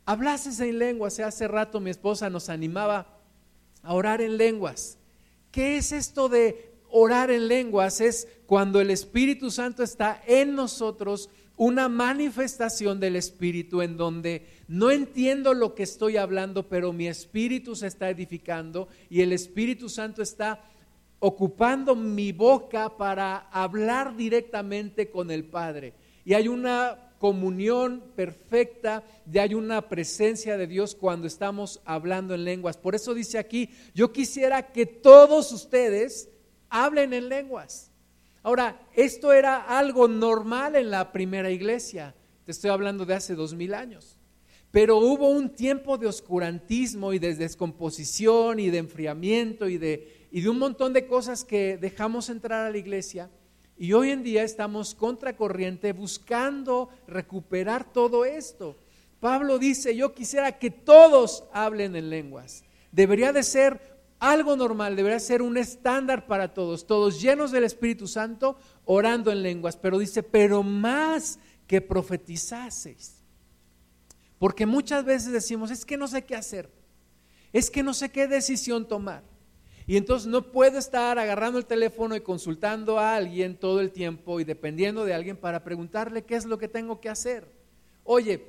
[0.06, 1.18] hablases en lenguas.
[1.20, 3.06] Hace rato mi esposa nos animaba
[3.82, 4.96] a orar en lenguas.
[5.50, 8.00] ¿Qué es esto de orar en lenguas?
[8.00, 14.90] Es cuando el Espíritu Santo está en nosotros, una manifestación del Espíritu en donde no
[14.90, 20.22] entiendo lo que estoy hablando, pero mi Espíritu se está edificando y el Espíritu Santo
[20.22, 20.60] está
[21.18, 25.94] ocupando mi boca para hablar directamente con el Padre.
[26.24, 32.44] Y hay una comunión perfecta, de hay una presencia de Dios cuando estamos hablando en
[32.44, 32.76] lenguas.
[32.76, 36.28] Por eso dice aquí, yo quisiera que todos ustedes
[36.68, 37.90] hablen en lenguas.
[38.46, 43.54] Ahora, esto era algo normal en la primera iglesia, te estoy hablando de hace dos
[43.54, 44.16] mil años,
[44.70, 50.60] pero hubo un tiempo de oscurantismo y de descomposición y de enfriamiento y de, un
[50.60, 53.30] montón de cosas que dejamos entrar a la iglesia
[53.76, 58.76] y hoy en día estamos contracorriente buscando recuperar todo esto.
[59.18, 62.62] Pablo dice, yo quisiera que todos hablen en lenguas.
[62.92, 68.06] Debería de ser algo normal, debería ser un estándar para todos, todos llenos del Espíritu
[68.06, 69.76] Santo, orando en lenguas.
[69.76, 73.16] Pero dice, pero más que profetizaseis.
[74.38, 76.70] Porque muchas veces decimos, es que no sé qué hacer,
[77.52, 79.22] es que no sé qué decisión tomar
[79.86, 84.40] Y entonces no puedo estar agarrando el teléfono y consultando a alguien todo el tiempo
[84.40, 87.46] y dependiendo de alguien para preguntarle qué es lo que tengo que hacer.
[88.02, 88.44] Oye,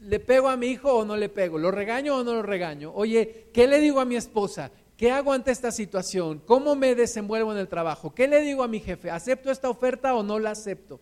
[0.00, 1.58] ¿le pego a mi hijo o no le pego?
[1.58, 2.92] ¿Lo regaño o no lo regaño?
[2.94, 4.70] Oye, ¿qué le digo a mi esposa?
[4.96, 6.40] ¿Qué hago ante esta situación?
[6.46, 8.14] ¿Cómo me desenvuelvo en el trabajo?
[8.14, 9.10] ¿Qué le digo a mi jefe?
[9.10, 11.00] ¿Acepto esta oferta o no la acepto?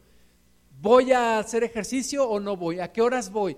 [0.81, 2.81] ¿Voy a hacer ejercicio o no voy?
[2.81, 3.57] ¿A qué horas voy?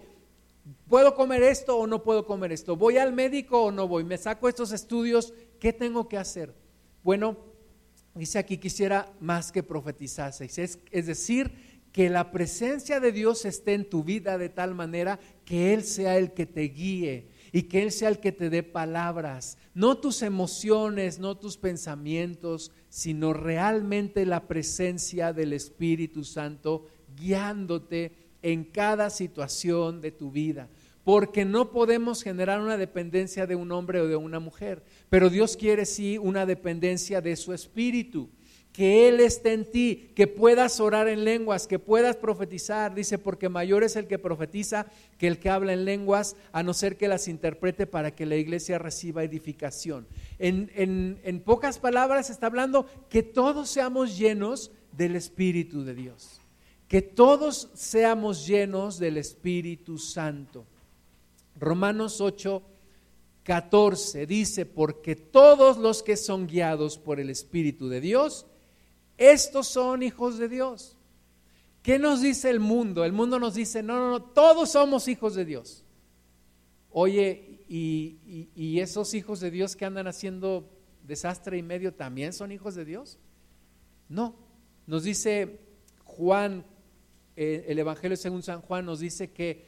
[0.88, 2.76] ¿Puedo comer esto o no puedo comer esto?
[2.76, 4.02] ¿Voy al médico o no voy?
[4.02, 5.32] ¿Me saco estos estudios?
[5.60, 6.52] ¿Qué tengo que hacer?
[7.04, 7.36] Bueno,
[8.14, 10.46] dice aquí, quisiera más que profetizase.
[10.46, 15.20] Es, es decir, que la presencia de Dios esté en tu vida de tal manera
[15.44, 18.64] que Él sea el que te guíe y que Él sea el que te dé
[18.64, 28.10] palabras, no tus emociones, no tus pensamientos, sino realmente la presencia del Espíritu Santo guiándote
[28.42, 30.68] en cada situación de tu vida.
[31.04, 35.56] Porque no podemos generar una dependencia de un hombre o de una mujer, pero Dios
[35.56, 38.30] quiere sí una dependencia de su Espíritu
[38.74, 42.92] que Él esté en ti, que puedas orar en lenguas, que puedas profetizar.
[42.92, 46.74] Dice, porque mayor es el que profetiza que el que habla en lenguas, a no
[46.74, 50.08] ser que las interprete para que la iglesia reciba edificación.
[50.40, 56.40] En, en pocas palabras está hablando que todos seamos llenos del Espíritu de Dios,
[56.88, 60.66] que todos seamos llenos del Espíritu Santo.
[61.60, 62.60] Romanos 8.
[63.44, 68.46] 14 dice, porque todos los que son guiados por el Espíritu de Dios,
[69.16, 70.96] estos son hijos de Dios.
[71.82, 73.04] ¿Qué nos dice el mundo?
[73.04, 75.84] El mundo nos dice, no, no, no, todos somos hijos de Dios.
[76.90, 80.70] Oye, y, esos hijos de Dios que andan haciendo
[81.02, 83.18] desastre y medio también son hijos de Dios?
[84.08, 84.36] No,
[84.86, 85.60] nos dice
[86.04, 86.64] Juan,
[87.36, 89.66] eh, el Evangelio según San Juan nos dice que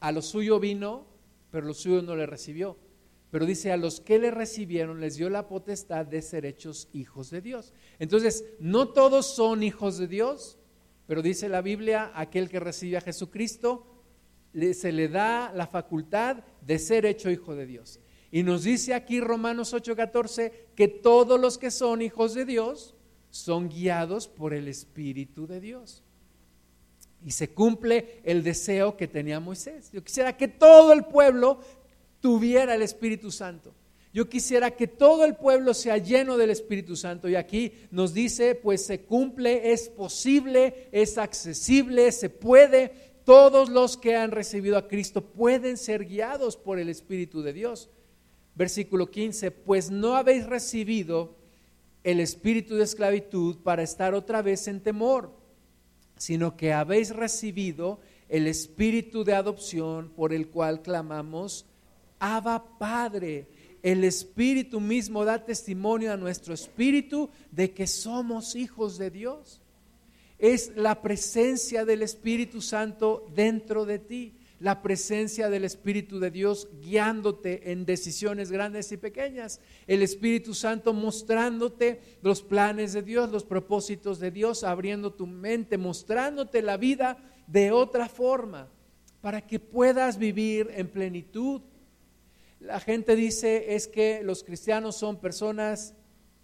[0.00, 1.06] a lo suyo vino,
[1.50, 2.76] pero lo suyo no le recibió.
[3.32, 7.30] Pero dice, a los que le recibieron les dio la potestad de ser hechos hijos
[7.30, 7.72] de Dios.
[7.98, 10.58] Entonces, no todos son hijos de Dios,
[11.06, 13.86] pero dice la Biblia, aquel que recibe a Jesucristo,
[14.74, 18.00] se le da la facultad de ser hecho hijo de Dios.
[18.30, 22.94] Y nos dice aquí Romanos 8:14 que todos los que son hijos de Dios
[23.30, 26.02] son guiados por el Espíritu de Dios.
[27.24, 29.90] Y se cumple el deseo que tenía Moisés.
[29.90, 31.60] Yo quisiera que todo el pueblo
[32.22, 33.74] tuviera el Espíritu Santo.
[34.14, 38.54] Yo quisiera que todo el pueblo sea lleno del Espíritu Santo y aquí nos dice,
[38.54, 43.12] pues se cumple, es posible, es accesible, se puede.
[43.24, 47.90] Todos los que han recibido a Cristo pueden ser guiados por el Espíritu de Dios.
[48.54, 51.36] Versículo 15, pues no habéis recibido
[52.04, 55.32] el espíritu de esclavitud para estar otra vez en temor,
[56.16, 61.66] sino que habéis recibido el espíritu de adopción por el cual clamamos,
[62.22, 63.48] Abba Padre.
[63.82, 69.60] El Espíritu mismo da testimonio a nuestro espíritu de que somos hijos de Dios.
[70.38, 76.68] Es la presencia del Espíritu Santo dentro de ti, la presencia del Espíritu de Dios
[76.80, 83.42] guiándote en decisiones grandes y pequeñas, el Espíritu Santo mostrándote los planes de Dios, los
[83.42, 88.68] propósitos de Dios, abriendo tu mente, mostrándote la vida de otra forma,
[89.20, 91.62] para que puedas vivir en plenitud
[92.62, 95.94] la gente dice es que los cristianos son personas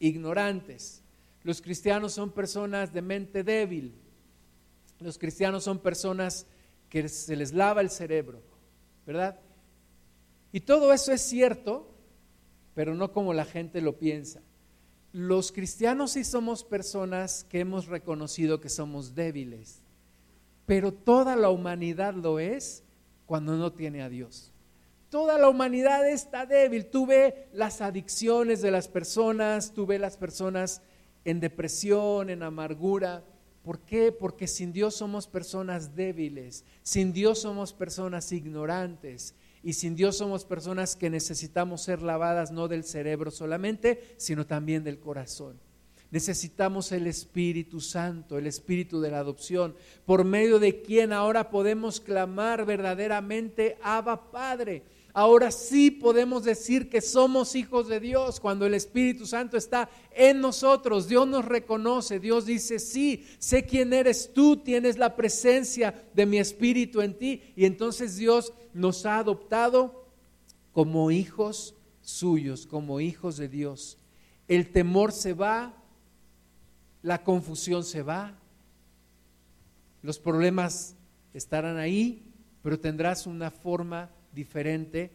[0.01, 1.03] ignorantes,
[1.43, 3.95] los cristianos son personas de mente débil,
[4.99, 6.47] los cristianos son personas
[6.89, 8.43] que se les lava el cerebro,
[9.07, 9.39] ¿verdad?
[10.53, 11.95] Y todo eso es cierto,
[12.75, 14.41] pero no como la gente lo piensa.
[15.13, 19.83] Los cristianos sí somos personas que hemos reconocido que somos débiles,
[20.67, 22.83] pero toda la humanidad lo es
[23.27, 24.53] cuando no tiene a Dios.
[25.11, 26.87] Toda la humanidad está débil.
[26.87, 30.83] Tú ves las adicciones de las personas, tú ves las personas
[31.25, 33.25] en depresión, en amargura.
[33.63, 34.13] ¿Por qué?
[34.13, 40.45] Porque sin Dios somos personas débiles, sin Dios somos personas ignorantes y sin Dios somos
[40.45, 45.59] personas que necesitamos ser lavadas no del cerebro solamente, sino también del corazón.
[46.11, 49.75] Necesitamos el Espíritu Santo, el Espíritu de la adopción,
[50.07, 57.01] por medio de quien ahora podemos clamar verdaderamente, Abba Padre ahora sí podemos decir que
[57.01, 61.09] somos hijos de Dios cuando el Espíritu Santo está en nosotros.
[61.09, 66.39] Dios nos reconoce, Dios dice, sí, sé quién eres tú, tienes la presencia de mi
[66.39, 67.43] Espíritu en ti.
[67.57, 70.07] Y entonces Dios nos ha adoptado
[70.73, 73.99] como hijos suyos, como hijos de Dios.
[74.47, 75.75] El temor se va,
[77.03, 78.39] la confusión se va,
[80.03, 80.95] los problemas
[81.35, 82.23] estarán ahí,
[82.63, 85.11] pero tendrás una forma diferente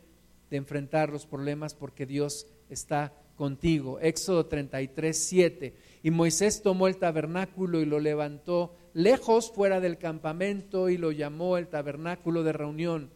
[0.50, 4.00] de enfrentar los problemas porque Dios está contigo.
[4.02, 5.76] Éxodo 33, 7.
[6.04, 11.58] Y Moisés tomó el tabernáculo y lo levantó lejos fuera del campamento y lo llamó
[11.58, 13.10] el tabernáculo de reunión.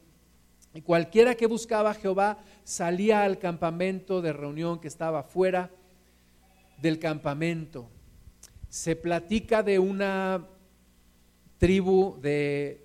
[0.74, 5.70] Y cualquiera que buscaba a Jehová salía al campamento de reunión que estaba fuera
[6.82, 7.90] del campamento.
[8.70, 10.48] Se platica de una
[11.58, 12.84] tribu de,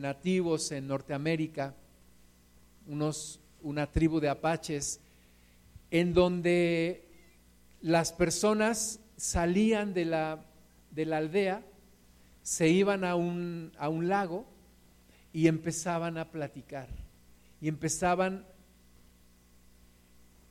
[0.00, 1.74] nativos en Norteamérica,
[2.86, 5.00] unos, una tribu de apaches,
[5.90, 7.08] en donde
[7.80, 10.44] las personas salían de la,
[10.90, 11.62] de la aldea,
[12.42, 14.46] se iban a un, a un lago
[15.32, 16.88] y empezaban a platicar.
[17.60, 18.46] Y empezaban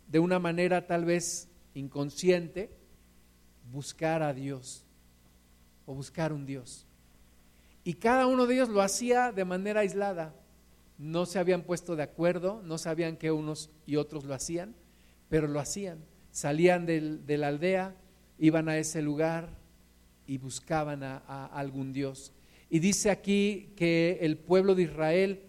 [0.07, 2.69] de una manera tal vez inconsciente
[3.71, 4.83] buscar a Dios
[5.85, 6.85] o buscar un Dios.
[7.83, 10.33] Y cada uno de ellos lo hacía de manera aislada.
[10.97, 14.75] No se habían puesto de acuerdo, no sabían que unos y otros lo hacían,
[15.29, 15.99] pero lo hacían.
[16.31, 17.95] Salían de la aldea,
[18.39, 19.49] iban a ese lugar
[20.25, 22.33] y buscaban a algún Dios.
[22.69, 25.43] Y dice aquí que el pueblo de Israel,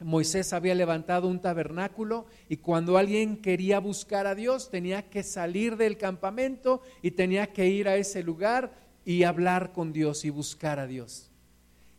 [0.00, 5.76] Moisés había levantado un tabernáculo y cuando alguien quería buscar a Dios tenía que salir
[5.76, 8.72] del campamento y tenía que ir a ese lugar
[9.04, 11.30] y hablar con Dios y buscar a Dios.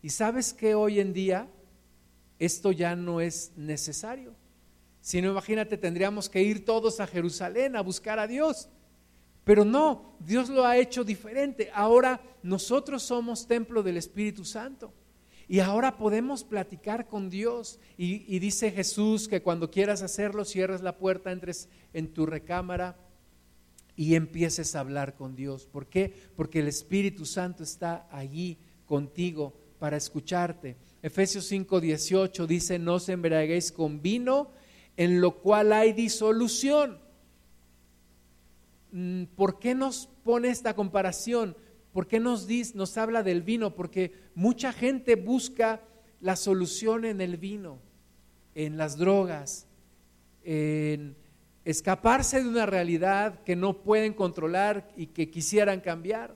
[0.02, 1.48] Y sabes que hoy en día
[2.42, 4.34] esto ya no es necesario.
[5.00, 8.68] Si no, imagínate, tendríamos que ir todos a Jerusalén a buscar a Dios.
[9.44, 11.70] Pero no, Dios lo ha hecho diferente.
[11.72, 14.92] Ahora nosotros somos templo del Espíritu Santo.
[15.48, 17.80] Y ahora podemos platicar con Dios.
[17.96, 22.98] Y, dice Jesús que cuando quieras hacerlo, cierres la puerta, entres en tu recámara
[23.96, 25.68] y empieces a hablar con Dios.
[25.68, 26.12] ¿Por qué?
[26.36, 30.76] Porque el Espíritu Santo está allí contigo para escucharte.
[31.04, 34.52] Efesios 5:18 dice, no se embriaguéis con vino,
[34.98, 37.00] en lo cual hay disolución.
[38.92, 41.56] Mm, ¿Por qué nos pone esta comparación?
[41.94, 43.76] ¿Por qué nos, dice, nos habla del vino?
[43.76, 45.82] Porque mucha gente busca
[46.20, 47.80] la solución en el vino,
[48.54, 49.68] en las drogas,
[50.44, 51.16] en
[51.66, 56.36] escaparse de una realidad que no pueden controlar y que quisieran cambiar.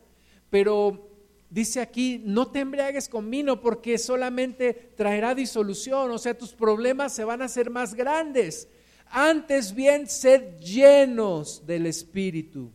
[0.50, 1.15] Pero
[1.56, 7.14] dice aquí, no te embriagues con vino porque solamente traerá disolución, o sea, tus problemas
[7.14, 8.68] se van a hacer más grandes.
[9.06, 12.74] Antes bien, sed llenos del Espíritu,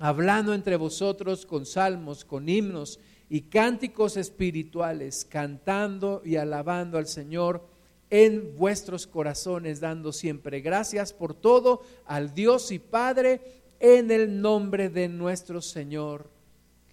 [0.00, 7.64] hablando entre vosotros con salmos, con himnos y cánticos espirituales, cantando y alabando al Señor
[8.10, 13.40] en vuestros corazones, dando siempre gracias por todo al Dios y Padre
[13.78, 16.33] en el nombre de nuestro Señor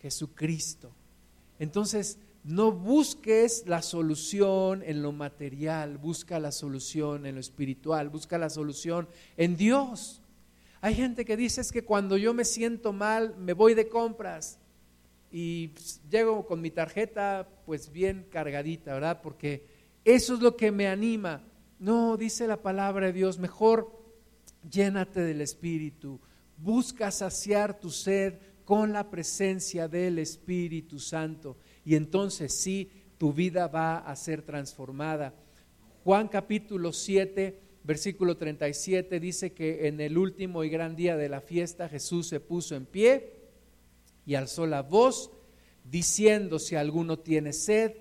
[0.01, 0.91] Jesucristo.
[1.59, 8.37] Entonces, no busques la solución en lo material, busca la solución en lo espiritual, busca
[8.37, 10.21] la solución en Dios.
[10.81, 14.57] Hay gente que dice es que cuando yo me siento mal me voy de compras
[15.29, 19.21] y pues, llego con mi tarjeta pues bien cargadita, ¿verdad?
[19.21, 19.67] Porque
[20.03, 21.43] eso es lo que me anima.
[21.77, 24.01] No, dice la palabra de Dios, mejor
[24.67, 26.19] llénate del Espíritu,
[26.57, 28.39] busca saciar tu sed
[28.71, 31.57] con la presencia del Espíritu Santo.
[31.83, 35.35] Y entonces sí, tu vida va a ser transformada.
[36.05, 41.41] Juan capítulo 7, versículo 37 dice que en el último y gran día de la
[41.41, 43.33] fiesta Jesús se puso en pie
[44.25, 45.31] y alzó la voz
[45.83, 47.91] diciendo, si alguno tiene sed,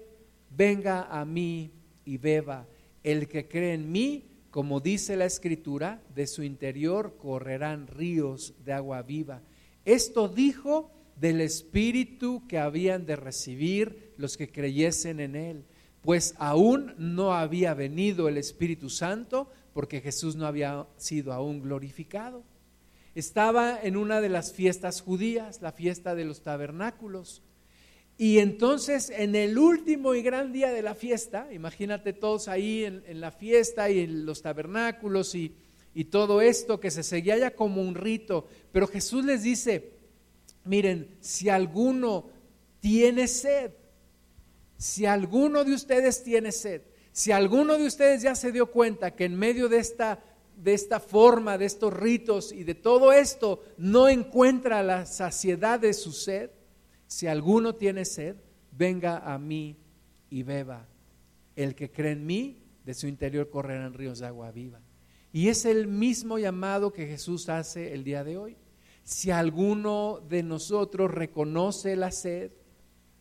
[0.50, 1.72] venga a mí
[2.04, 2.68] y beba.
[3.02, 8.72] El que cree en mí, como dice la escritura, de su interior correrán ríos de
[8.72, 9.42] agua viva.
[9.84, 15.64] Esto dijo del Espíritu que habían de recibir los que creyesen en Él,
[16.02, 22.42] pues aún no había venido el Espíritu Santo porque Jesús no había sido aún glorificado.
[23.14, 27.42] Estaba en una de las fiestas judías, la fiesta de los tabernáculos.
[28.16, 33.20] Y entonces en el último y gran día de la fiesta, imagínate todos ahí en,
[33.20, 35.54] la fiesta y en los tabernáculos y,
[35.94, 39.92] y todo esto que se seguía ya como un rito, pero Jesús les dice,
[40.64, 42.26] miren, si alguno
[42.80, 43.72] tiene sed,
[44.76, 49.24] si alguno de ustedes tiene sed, si alguno de ustedes ya se dio cuenta que
[49.24, 50.22] en medio de esta,
[50.56, 55.92] de esta forma, de estos ritos y de todo esto no encuentra la saciedad de
[55.92, 56.50] su sed,
[57.08, 58.36] si alguno tiene sed,
[58.70, 59.76] venga a mí
[60.30, 60.86] y beba.
[61.56, 64.80] El que cree en mí, de su interior correrán ríos de agua viva.
[65.32, 68.56] Y es el mismo llamado que Jesús hace el día de hoy.
[69.04, 72.50] Si alguno de nosotros reconoce la sed,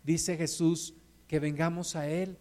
[0.04, 0.96] dice Jesús,
[1.28, 2.38] que vengamos a Él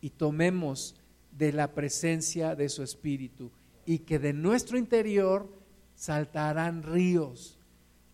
[0.00, 0.96] y tomemos
[1.30, 3.52] de la presencia de su Espíritu
[3.86, 5.48] y que de nuestro interior
[5.94, 7.58] saltarán ríos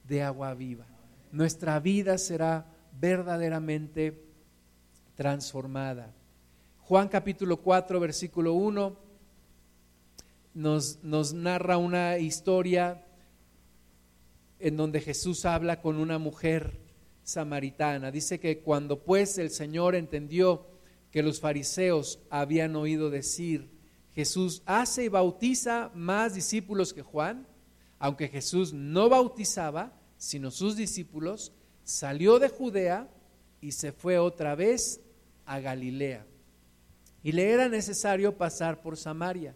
[0.07, 0.87] de agua viva.
[1.33, 2.67] Nuestra vida será
[3.01, 4.23] verdaderamente
[5.15, 6.15] transformada.
[6.81, 9.08] Juan capítulo 4, versículo 1
[10.59, 13.05] nos, nos narra una historia
[14.59, 16.81] en donde Jesús habla con una mujer
[17.23, 18.11] samaritana.
[18.11, 20.67] Dice que cuando pues el Señor entendió
[21.13, 23.71] que los fariseos habían oído decir,
[24.17, 27.47] Jesús hace y bautiza más discípulos que Juan,
[28.01, 31.53] aunque Jesús no bautizaba, sino sus discípulos,
[31.85, 33.09] salió de Judea
[33.61, 35.01] y se fue otra vez
[35.47, 36.27] a Galilea.
[37.23, 39.55] Y le era necesario pasar por Samaria.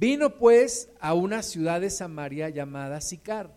[0.00, 3.54] Vino pues a una ciudad de Samaria llamada Sicar,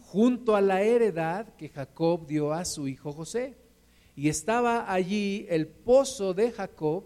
[0.00, 3.54] junto a la heredad que Jacob dio a su hijo José.
[4.16, 7.04] Y estaba allí el pozo de Jacob.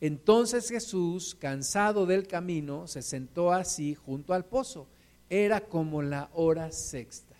[0.00, 4.88] Entonces Jesús, cansado del camino, se sentó así junto al pozo.
[5.30, 7.36] Era como la hora sexta.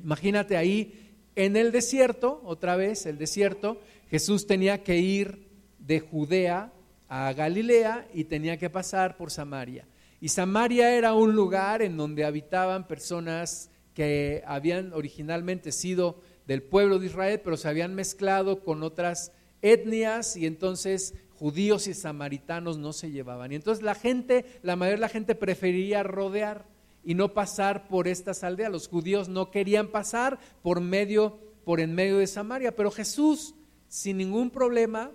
[0.00, 3.80] Imagínate ahí en el desierto, otra vez el desierto,
[4.10, 5.46] Jesús tenía que ir
[5.78, 6.72] de Judea
[7.08, 9.86] a Galilea y tenía que pasar por Samaria.
[10.20, 16.98] Y Samaria era un lugar en donde habitaban personas que habían originalmente sido del pueblo
[16.98, 19.32] de Israel, pero se habían mezclado con otras
[19.62, 23.52] etnias y entonces judíos y samaritanos no se llevaban.
[23.52, 26.66] Y entonces la gente, la mayoría de la gente prefería rodear
[27.04, 28.72] y no pasar por estas aldeas.
[28.72, 33.54] Los judíos no querían pasar por medio, por en medio de Samaria, pero Jesús,
[33.88, 35.12] sin ningún problema,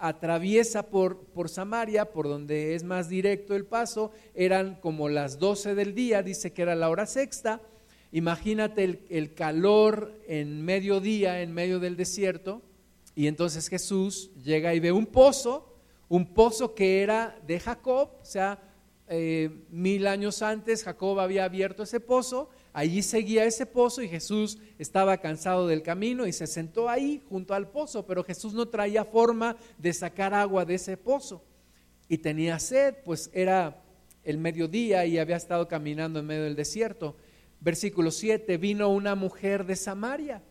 [0.00, 5.74] atraviesa por, por Samaria, por donde es más directo el paso, eran como las 12
[5.74, 7.60] del día, dice que era la hora sexta.
[8.10, 12.62] Imagínate el, el calor en mediodía, en medio del desierto,
[13.14, 15.76] y entonces Jesús llega y ve un pozo,
[16.08, 18.58] un pozo que era de Jacob, o sea,
[19.12, 24.58] eh, mil años antes Jacob había abierto ese pozo, allí seguía ese pozo y Jesús
[24.78, 29.04] estaba cansado del camino y se sentó ahí junto al pozo, pero Jesús no traía
[29.04, 31.42] forma de sacar agua de ese pozo
[32.08, 33.82] y tenía sed, pues era
[34.24, 37.16] el mediodía y había estado caminando en medio del desierto.
[37.60, 40.42] Versículo 7, vino una mujer de Samaria,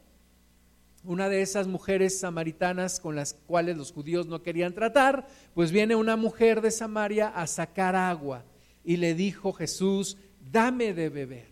[1.03, 5.95] una de esas mujeres samaritanas con las cuales los judíos no querían tratar, pues viene
[5.95, 8.45] una mujer de Samaria a sacar agua
[8.83, 10.17] y le dijo Jesús,
[10.51, 11.48] dame de beber,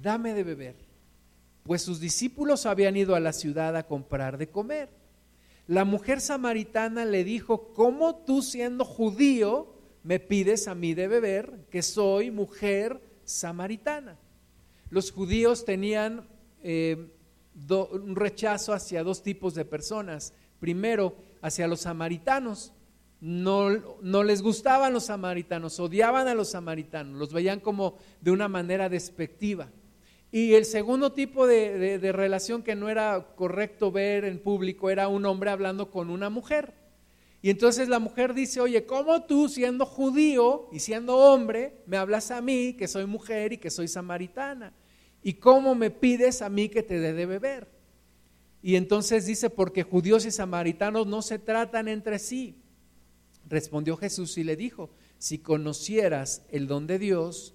[0.00, 0.76] dame de beber.
[1.64, 4.88] Pues sus discípulos habían ido a la ciudad a comprar de comer.
[5.66, 9.74] La mujer samaritana le dijo, ¿cómo tú siendo judío
[10.04, 14.16] me pides a mí de beber, que soy mujer samaritana?
[14.90, 16.28] Los judíos tenían
[16.62, 17.12] eh,
[17.68, 20.32] un rechazo hacia dos tipos de personas.
[20.60, 22.72] Primero, hacia los samaritanos
[23.20, 23.70] no,
[24.02, 28.88] no, les gustaban los samaritanos, odiaban a los samaritanos, los veían como de una manera
[28.88, 29.68] despectiva.
[30.36, 35.08] Y el segundo tipo de, de, relación que no era correcto ver en público era
[35.08, 36.74] un hombre hablando con una mujer.
[37.40, 42.30] Y entonces la mujer dice, oye, ¿cómo tú siendo judío y siendo hombre me hablas
[42.30, 44.74] a mí que soy mujer y que soy samaritana?
[45.22, 47.68] ¿Y cómo me pides a mí que te dé de beber?
[48.60, 52.62] Y entonces dice, porque judíos y samaritanos no se tratan entre sí
[53.48, 57.54] Respondió Jesús y le dijo, si conocieras el don de Dios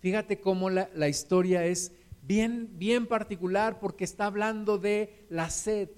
[0.00, 1.92] Fíjate cómo la, la historia es
[2.22, 5.90] bien, bien particular porque está hablando de la sed.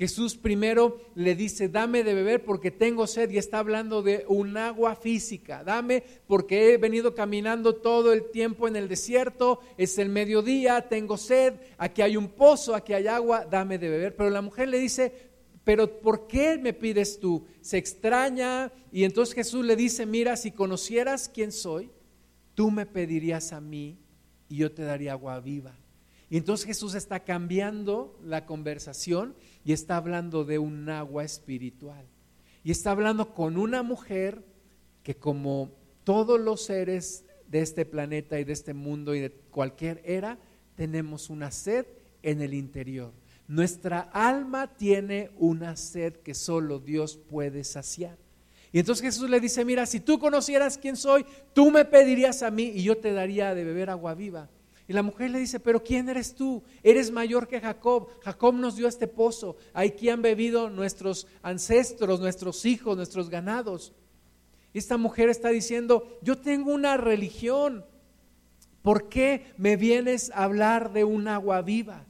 [0.00, 4.56] Jesús primero le dice, dame de beber porque tengo sed y está hablando de un
[4.56, 5.62] agua física.
[5.62, 11.18] Dame porque he venido caminando todo el tiempo en el desierto, es el mediodía, tengo
[11.18, 14.16] sed, aquí hay un pozo, aquí hay agua, dame de beber.
[14.16, 15.12] Pero la mujer le dice,
[15.64, 17.44] pero ¿por qué me pides tú?
[17.60, 21.90] Se extraña y entonces Jesús le dice, mira, si conocieras quién soy,
[22.60, 23.96] tú me pedirías a mí
[24.46, 25.74] y yo te daría agua viva.
[26.28, 29.34] Y entonces Jesús está cambiando la conversación
[29.64, 32.04] y está hablando de un agua espiritual.
[32.62, 34.44] Y está hablando con una mujer
[35.02, 35.72] que como
[36.04, 40.38] todos los seres de este planeta y de este mundo y de cualquier era,
[40.74, 41.86] tenemos una sed
[42.22, 43.14] en el interior.
[43.48, 48.18] Nuestra alma tiene una sed que solo Dios puede saciar.
[48.72, 52.50] Y entonces Jesús le dice, mira, si tú conocieras quién soy, tú me pedirías a
[52.50, 54.48] mí y yo te daría de beber agua viva.
[54.90, 56.64] Y la mujer le dice, pero ¿quién eres tú?
[56.82, 58.08] Eres mayor que Jacob.
[58.24, 59.56] Jacob nos dio este pozo.
[59.72, 63.92] Aquí han bebido nuestros ancestros, nuestros hijos, nuestros ganados.
[64.72, 67.84] Y esta mujer está diciendo, yo tengo una religión.
[68.82, 72.04] ¿Por qué me vienes a hablar de un agua viva?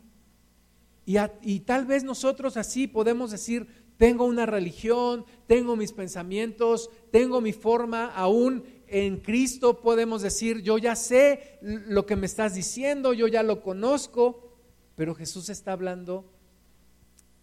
[1.04, 7.42] Y, y tal vez nosotros así podemos decir, tengo una religión, tengo mis pensamientos, tengo
[7.42, 13.12] mi forma, aún en Cristo podemos decir, yo ya sé lo que me estás diciendo,
[13.12, 14.56] yo ya lo conozco,
[14.96, 16.32] pero Jesús está hablando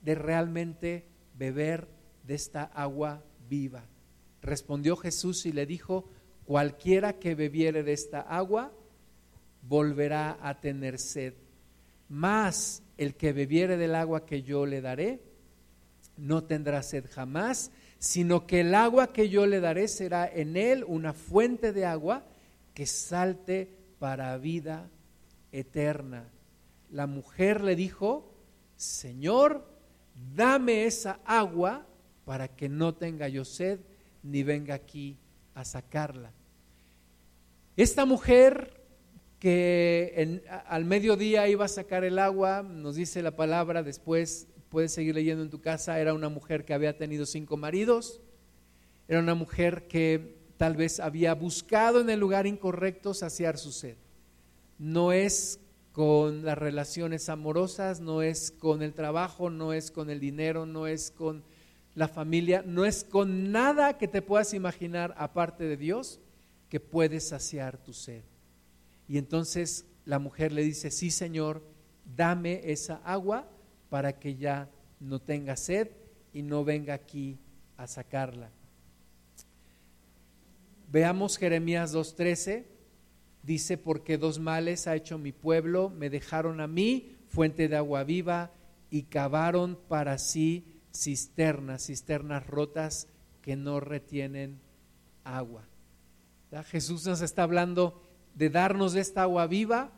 [0.02, 1.06] de realmente
[1.38, 1.88] beber
[2.24, 3.86] de esta agua viva.
[4.42, 6.10] Respondió Jesús y le dijo,
[6.46, 8.74] cualquiera que bebiere de esta agua
[9.62, 11.36] volverá a tener sed,
[12.10, 15.27] mas el que bebiere del agua que yo le daré
[16.18, 20.84] no tendrá sed jamás, sino que el agua que yo le daré será en él
[20.88, 22.26] una fuente de agua
[22.74, 24.90] que salte para vida
[25.52, 26.30] eterna.
[26.92, 28.32] La mujer le dijo,
[28.76, 29.68] Señor,
[30.36, 31.86] dame esa agua
[32.26, 33.80] para que no tenga yo sed
[34.24, 35.18] ni venga aquí
[35.56, 36.32] a sacarla.
[37.76, 38.78] Esta mujer
[39.40, 45.16] que al mediodía iba a sacar el agua, nos dice la palabra, después puedes seguir
[45.16, 48.22] leyendo en tu casa, era una mujer que había tenido cinco maridos,
[49.08, 53.98] era una mujer que tal vez había buscado en el lugar incorrecto saciar su sed.
[54.80, 55.60] No es
[55.92, 60.88] con las relaciones amorosas, no es con el trabajo, no es con el dinero, no
[60.88, 61.44] es con
[61.96, 66.20] la familia, no es con nada que te puedas imaginar aparte de Dios
[66.70, 68.24] que puedes saciar tu sed.
[69.08, 71.64] Y entonces la mujer le dice, sí Señor,
[72.16, 73.50] dame esa agua
[73.90, 74.70] para que ya
[75.00, 75.90] no tenga sed
[76.34, 77.38] y no venga aquí
[77.78, 78.50] a sacarla.
[80.90, 82.66] Veamos Jeremías 2.13,
[83.44, 88.04] dice, porque dos males ha hecho mi pueblo, me dejaron a mí fuente de agua
[88.04, 88.52] viva
[88.90, 90.66] y cavaron para sí
[90.96, 93.08] cisternas, cisternas rotas
[93.42, 94.60] que no retienen
[95.24, 95.68] agua.
[96.68, 98.02] Jesús nos está hablando
[98.34, 99.92] de darnos esta agua viva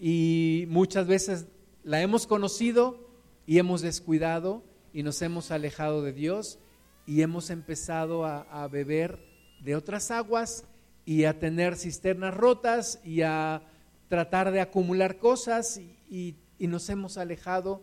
[0.00, 1.48] y muchas veces
[1.82, 3.08] la hemos conocido
[3.46, 4.62] y hemos descuidado
[4.92, 6.58] y nos hemos alejado de Dios
[7.06, 9.18] y hemos empezado a, beber
[9.62, 10.64] de otras aguas
[11.04, 13.62] y a tener cisternas rotas y a
[14.08, 17.82] tratar de acumular cosas y, y nos hemos alejado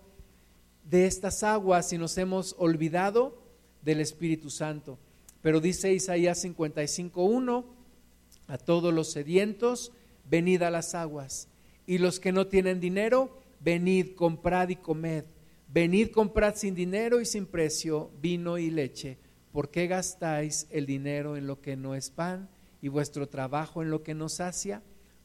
[0.83, 3.41] de estas aguas y nos hemos olvidado
[3.81, 4.99] del Espíritu Santo.
[5.41, 7.65] Pero dice Isaías 55.1,
[8.47, 9.91] a todos los sedientos,
[10.29, 11.47] venid a las aguas,
[11.87, 15.25] y los que no tienen dinero, venid, comprad y comed.
[15.67, 19.17] Venid, comprad sin dinero y sin precio vino y leche.
[19.51, 22.47] ¿Por qué gastáis el dinero en lo que no es pan
[22.81, 24.83] y vuestro trabajo en lo que no sacia?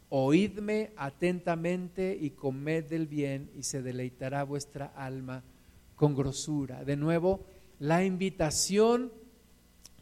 [0.08, 5.44] Oídme atentamente y comed del bien y se deleitará vuestra alma
[5.94, 6.82] con grosura.
[6.82, 7.44] De nuevo,
[7.78, 9.12] la invitación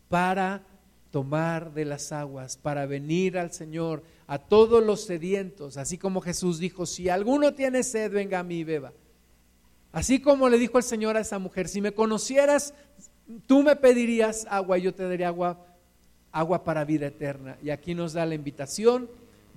[0.09, 0.65] para
[1.11, 6.59] tomar de las aguas, para venir al Señor, a todos los sedientos, así como Jesús
[6.59, 8.93] dijo, si alguno tiene sed, venga a mí y beba.
[9.91, 12.75] Así como le dijo el Señor a esa mujer, si me conocieras,
[13.47, 15.65] tú me pedirías agua y yo te daría agua,
[16.31, 17.57] agua para vida eterna.
[17.63, 19.09] Y aquí nos da la invitación,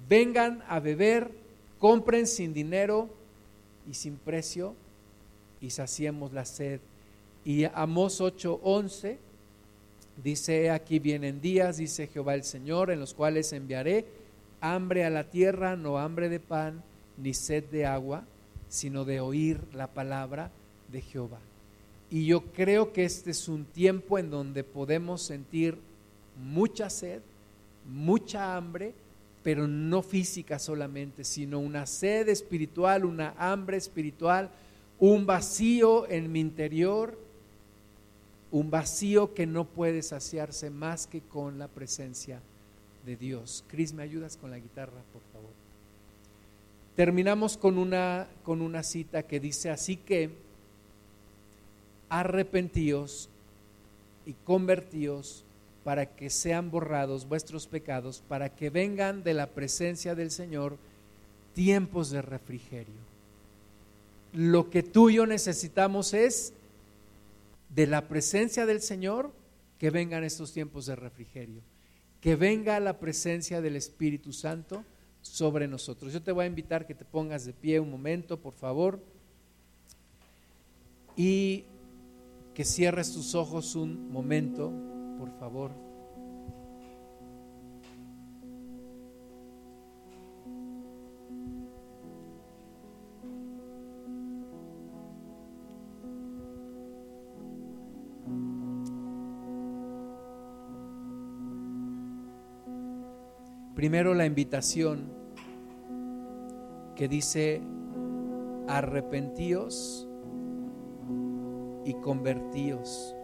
[0.08, 1.32] vengan a beber,
[1.80, 3.10] compren sin dinero
[3.90, 4.74] y sin precio
[5.60, 6.80] y saciemos la sed.
[7.44, 9.18] Y Amos 8:11
[10.24, 14.06] dice, aquí vienen días, dice Jehová el Señor, en los cuales enviaré
[14.62, 16.84] hambre a la tierra, no hambre de pan,
[17.18, 18.24] ni sed de agua,
[18.70, 20.52] sino de oír la palabra
[20.92, 21.40] de Jehová.
[22.10, 25.78] Y yo creo que este es un tiempo en donde podemos sentir
[26.38, 27.22] mucha sed,
[27.86, 28.94] mucha hambre,
[29.44, 34.52] pero no física solamente, sino una sed espiritual, una hambre espiritual,
[35.00, 37.18] un vacío en mi interior,
[38.52, 42.42] un vacío que no puede saciarse más que con la presencia
[43.06, 43.64] de Dios.
[43.68, 45.50] Cris, ¿me ayudas con la guitarra, por favor?
[46.96, 50.30] Terminamos con una, con una cita que dice, así que
[52.10, 53.30] arrepentíos
[54.26, 55.46] y convertíos
[55.86, 60.78] para que sean borrados vuestros pecados, para que vengan de la presencia del Señor
[61.56, 63.12] tiempos de refrigerio.
[64.34, 66.54] Lo que tú y yo necesitamos es
[67.74, 69.34] de la presencia del Señor
[69.78, 71.64] que vengan estos tiempos de refrigerio
[72.22, 74.86] que venga la presencia del Espíritu Santo
[75.22, 76.14] sobre nosotros.
[76.14, 79.04] Yo te voy a invitar que te pongas de pie un momento, por favor,
[81.18, 81.66] y
[82.54, 84.72] que cierres tus ojos un momento,
[85.18, 85.91] por favor.
[103.82, 105.12] Primero la invitación
[106.96, 107.64] que dice,
[108.68, 110.08] arrepentíos
[111.84, 113.16] y convertíos.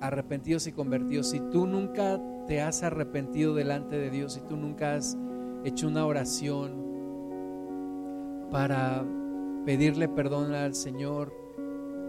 [0.00, 1.30] Arrepentidos y convertidos.
[1.30, 5.18] Si tú nunca te has arrepentido delante de Dios, si tú nunca has
[5.64, 6.70] hecho una oración
[8.52, 9.04] para
[9.66, 11.34] pedirle perdón al Señor,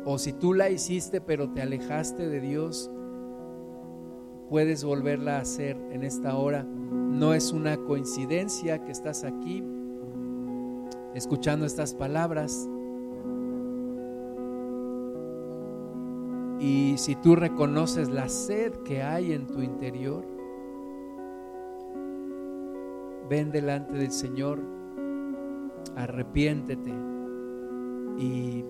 [0.06, 2.92] o si tú la hiciste pero te alejaste de Dios,
[4.52, 6.64] puedes volverla a hacer en esta hora.
[6.64, 9.64] No es una coincidencia que estás aquí
[11.16, 12.70] escuchando estas palabras.
[16.60, 20.26] Y si tú reconoces la sed que hay en tu interior,
[23.30, 24.60] ven delante del Señor,
[25.96, 26.92] arrepiéntete.
[28.18, 28.66] Y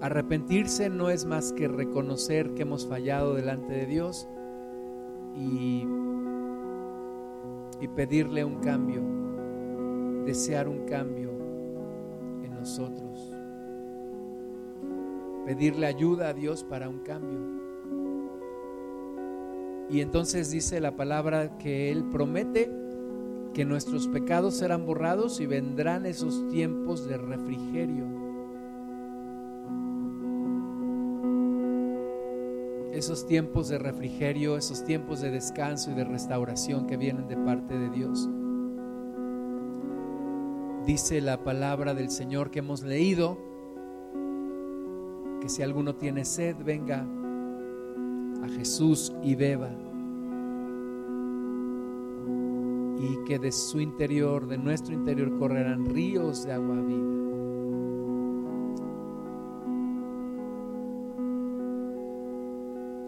[0.00, 4.26] arrepentirse no es más que reconocer que hemos fallado delante de Dios
[5.36, 5.86] y,
[7.80, 9.02] y pedirle un cambio,
[10.24, 11.30] desear un cambio
[12.42, 13.32] en nosotros,
[15.44, 17.38] pedirle ayuda a Dios para un cambio.
[19.88, 22.70] Y entonces dice la palabra que Él promete
[23.54, 28.15] que nuestros pecados serán borrados y vendrán esos tiempos de refrigerio
[32.96, 37.78] esos tiempos de refrigerio, esos tiempos de descanso y de restauración que vienen de parte
[37.78, 38.28] de Dios.
[40.86, 43.38] Dice la palabra del Señor que hemos leído,
[45.40, 47.06] que si alguno tiene sed, venga
[48.42, 49.70] a Jesús y beba.
[52.98, 57.25] Y que de su interior, de nuestro interior, correrán ríos de agua viva.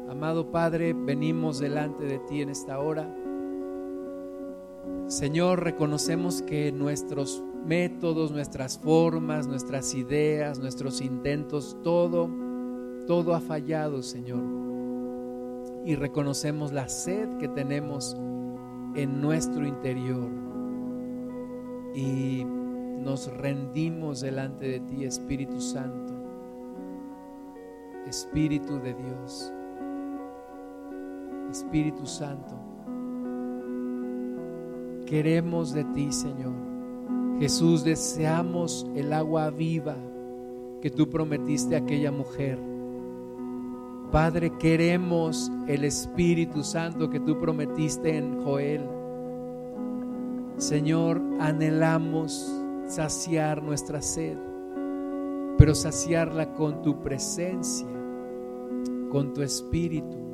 [0.08, 3.14] Amado Padre, venimos delante de ti en esta hora.
[5.06, 12.30] Señor, reconocemos que nuestros métodos, nuestras formas, nuestras ideas, nuestros intentos, todo,
[13.06, 14.42] todo ha fallado, Señor.
[15.84, 18.16] Y reconocemos la sed que tenemos
[18.94, 20.30] en nuestro interior.
[21.94, 26.14] Y nos rendimos delante de ti, Espíritu Santo,
[28.06, 29.52] Espíritu de Dios.
[31.50, 32.54] Espíritu Santo,
[35.06, 36.52] queremos de ti, Señor.
[37.40, 39.96] Jesús, deseamos el agua viva
[40.82, 42.58] que tú prometiste a aquella mujer.
[44.10, 48.82] Padre, queremos el Espíritu Santo que tú prometiste en Joel.
[50.56, 52.52] Señor, anhelamos
[52.86, 54.36] saciar nuestra sed,
[55.56, 57.88] pero saciarla con tu presencia,
[59.10, 60.27] con tu Espíritu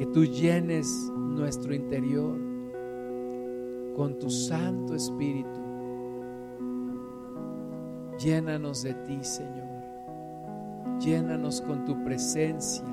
[0.00, 2.38] que tú llenes nuestro interior
[3.94, 5.60] con tu Santo Espíritu.
[8.18, 9.68] Llénanos de ti, Señor.
[11.00, 12.86] Llénanos con tu presencia.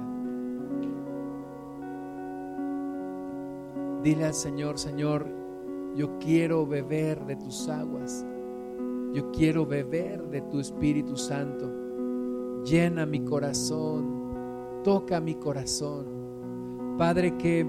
[4.03, 5.28] Dile al Señor, Señor,
[5.95, 8.26] yo quiero beber de tus aguas.
[9.14, 11.72] Yo quiero beber de tu Espíritu Santo.
[12.66, 14.84] Llena mi corazón.
[14.84, 16.16] Toca mi corazón.
[16.98, 17.60] Padre, que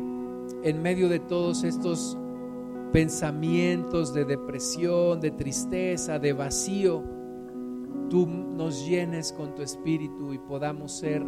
[0.62, 2.16] en medio de todos estos
[2.92, 7.02] pensamientos de depresión, de tristeza, de vacío,
[8.08, 11.22] tú nos llenes con tu espíritu y podamos ser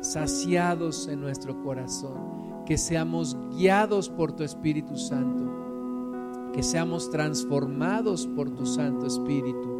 [0.00, 8.48] saciados en nuestro corazón, que seamos guiados por tu Espíritu Santo, que seamos transformados por
[8.50, 9.78] tu Santo Espíritu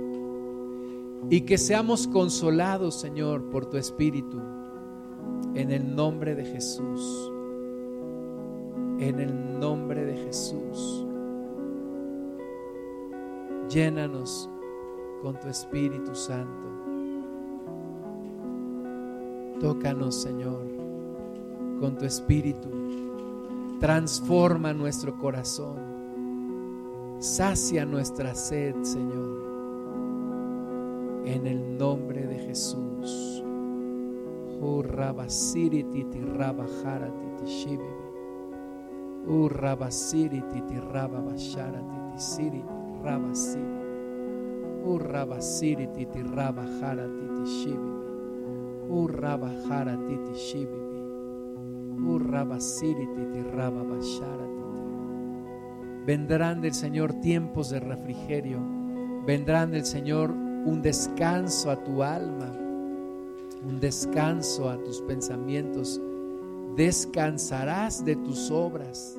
[1.30, 4.38] y que seamos consolados, Señor, por tu Espíritu,
[5.54, 7.32] en el nombre de Jesús
[8.98, 11.06] en el nombre de Jesús.
[13.68, 14.50] Llénanos
[15.22, 16.68] con tu Espíritu Santo.
[19.60, 20.66] Tócanos, Señor,
[21.80, 22.68] con tu Espíritu.
[23.78, 25.76] Transforma nuestro corazón.
[27.18, 29.38] Sacia nuestra sed, Señor.
[31.24, 33.44] En el nombre de Jesús.
[39.26, 42.62] Urrabasiri titi raba bashara titi siri
[43.02, 43.78] rabasiri.
[44.84, 48.06] Urrabasiri titi raba jara titi shibibi.
[48.88, 51.00] Urraba jara titi shibibi.
[52.06, 54.82] Urrabasiri titi raba bashara titi.
[56.06, 58.60] Vendrán del Señor tiempos de refrigerio.
[59.26, 62.50] Vendrán del Señor un descanso a tu alma,
[63.66, 66.00] un descanso a tus pensamientos
[66.78, 69.18] descansarás de tus obras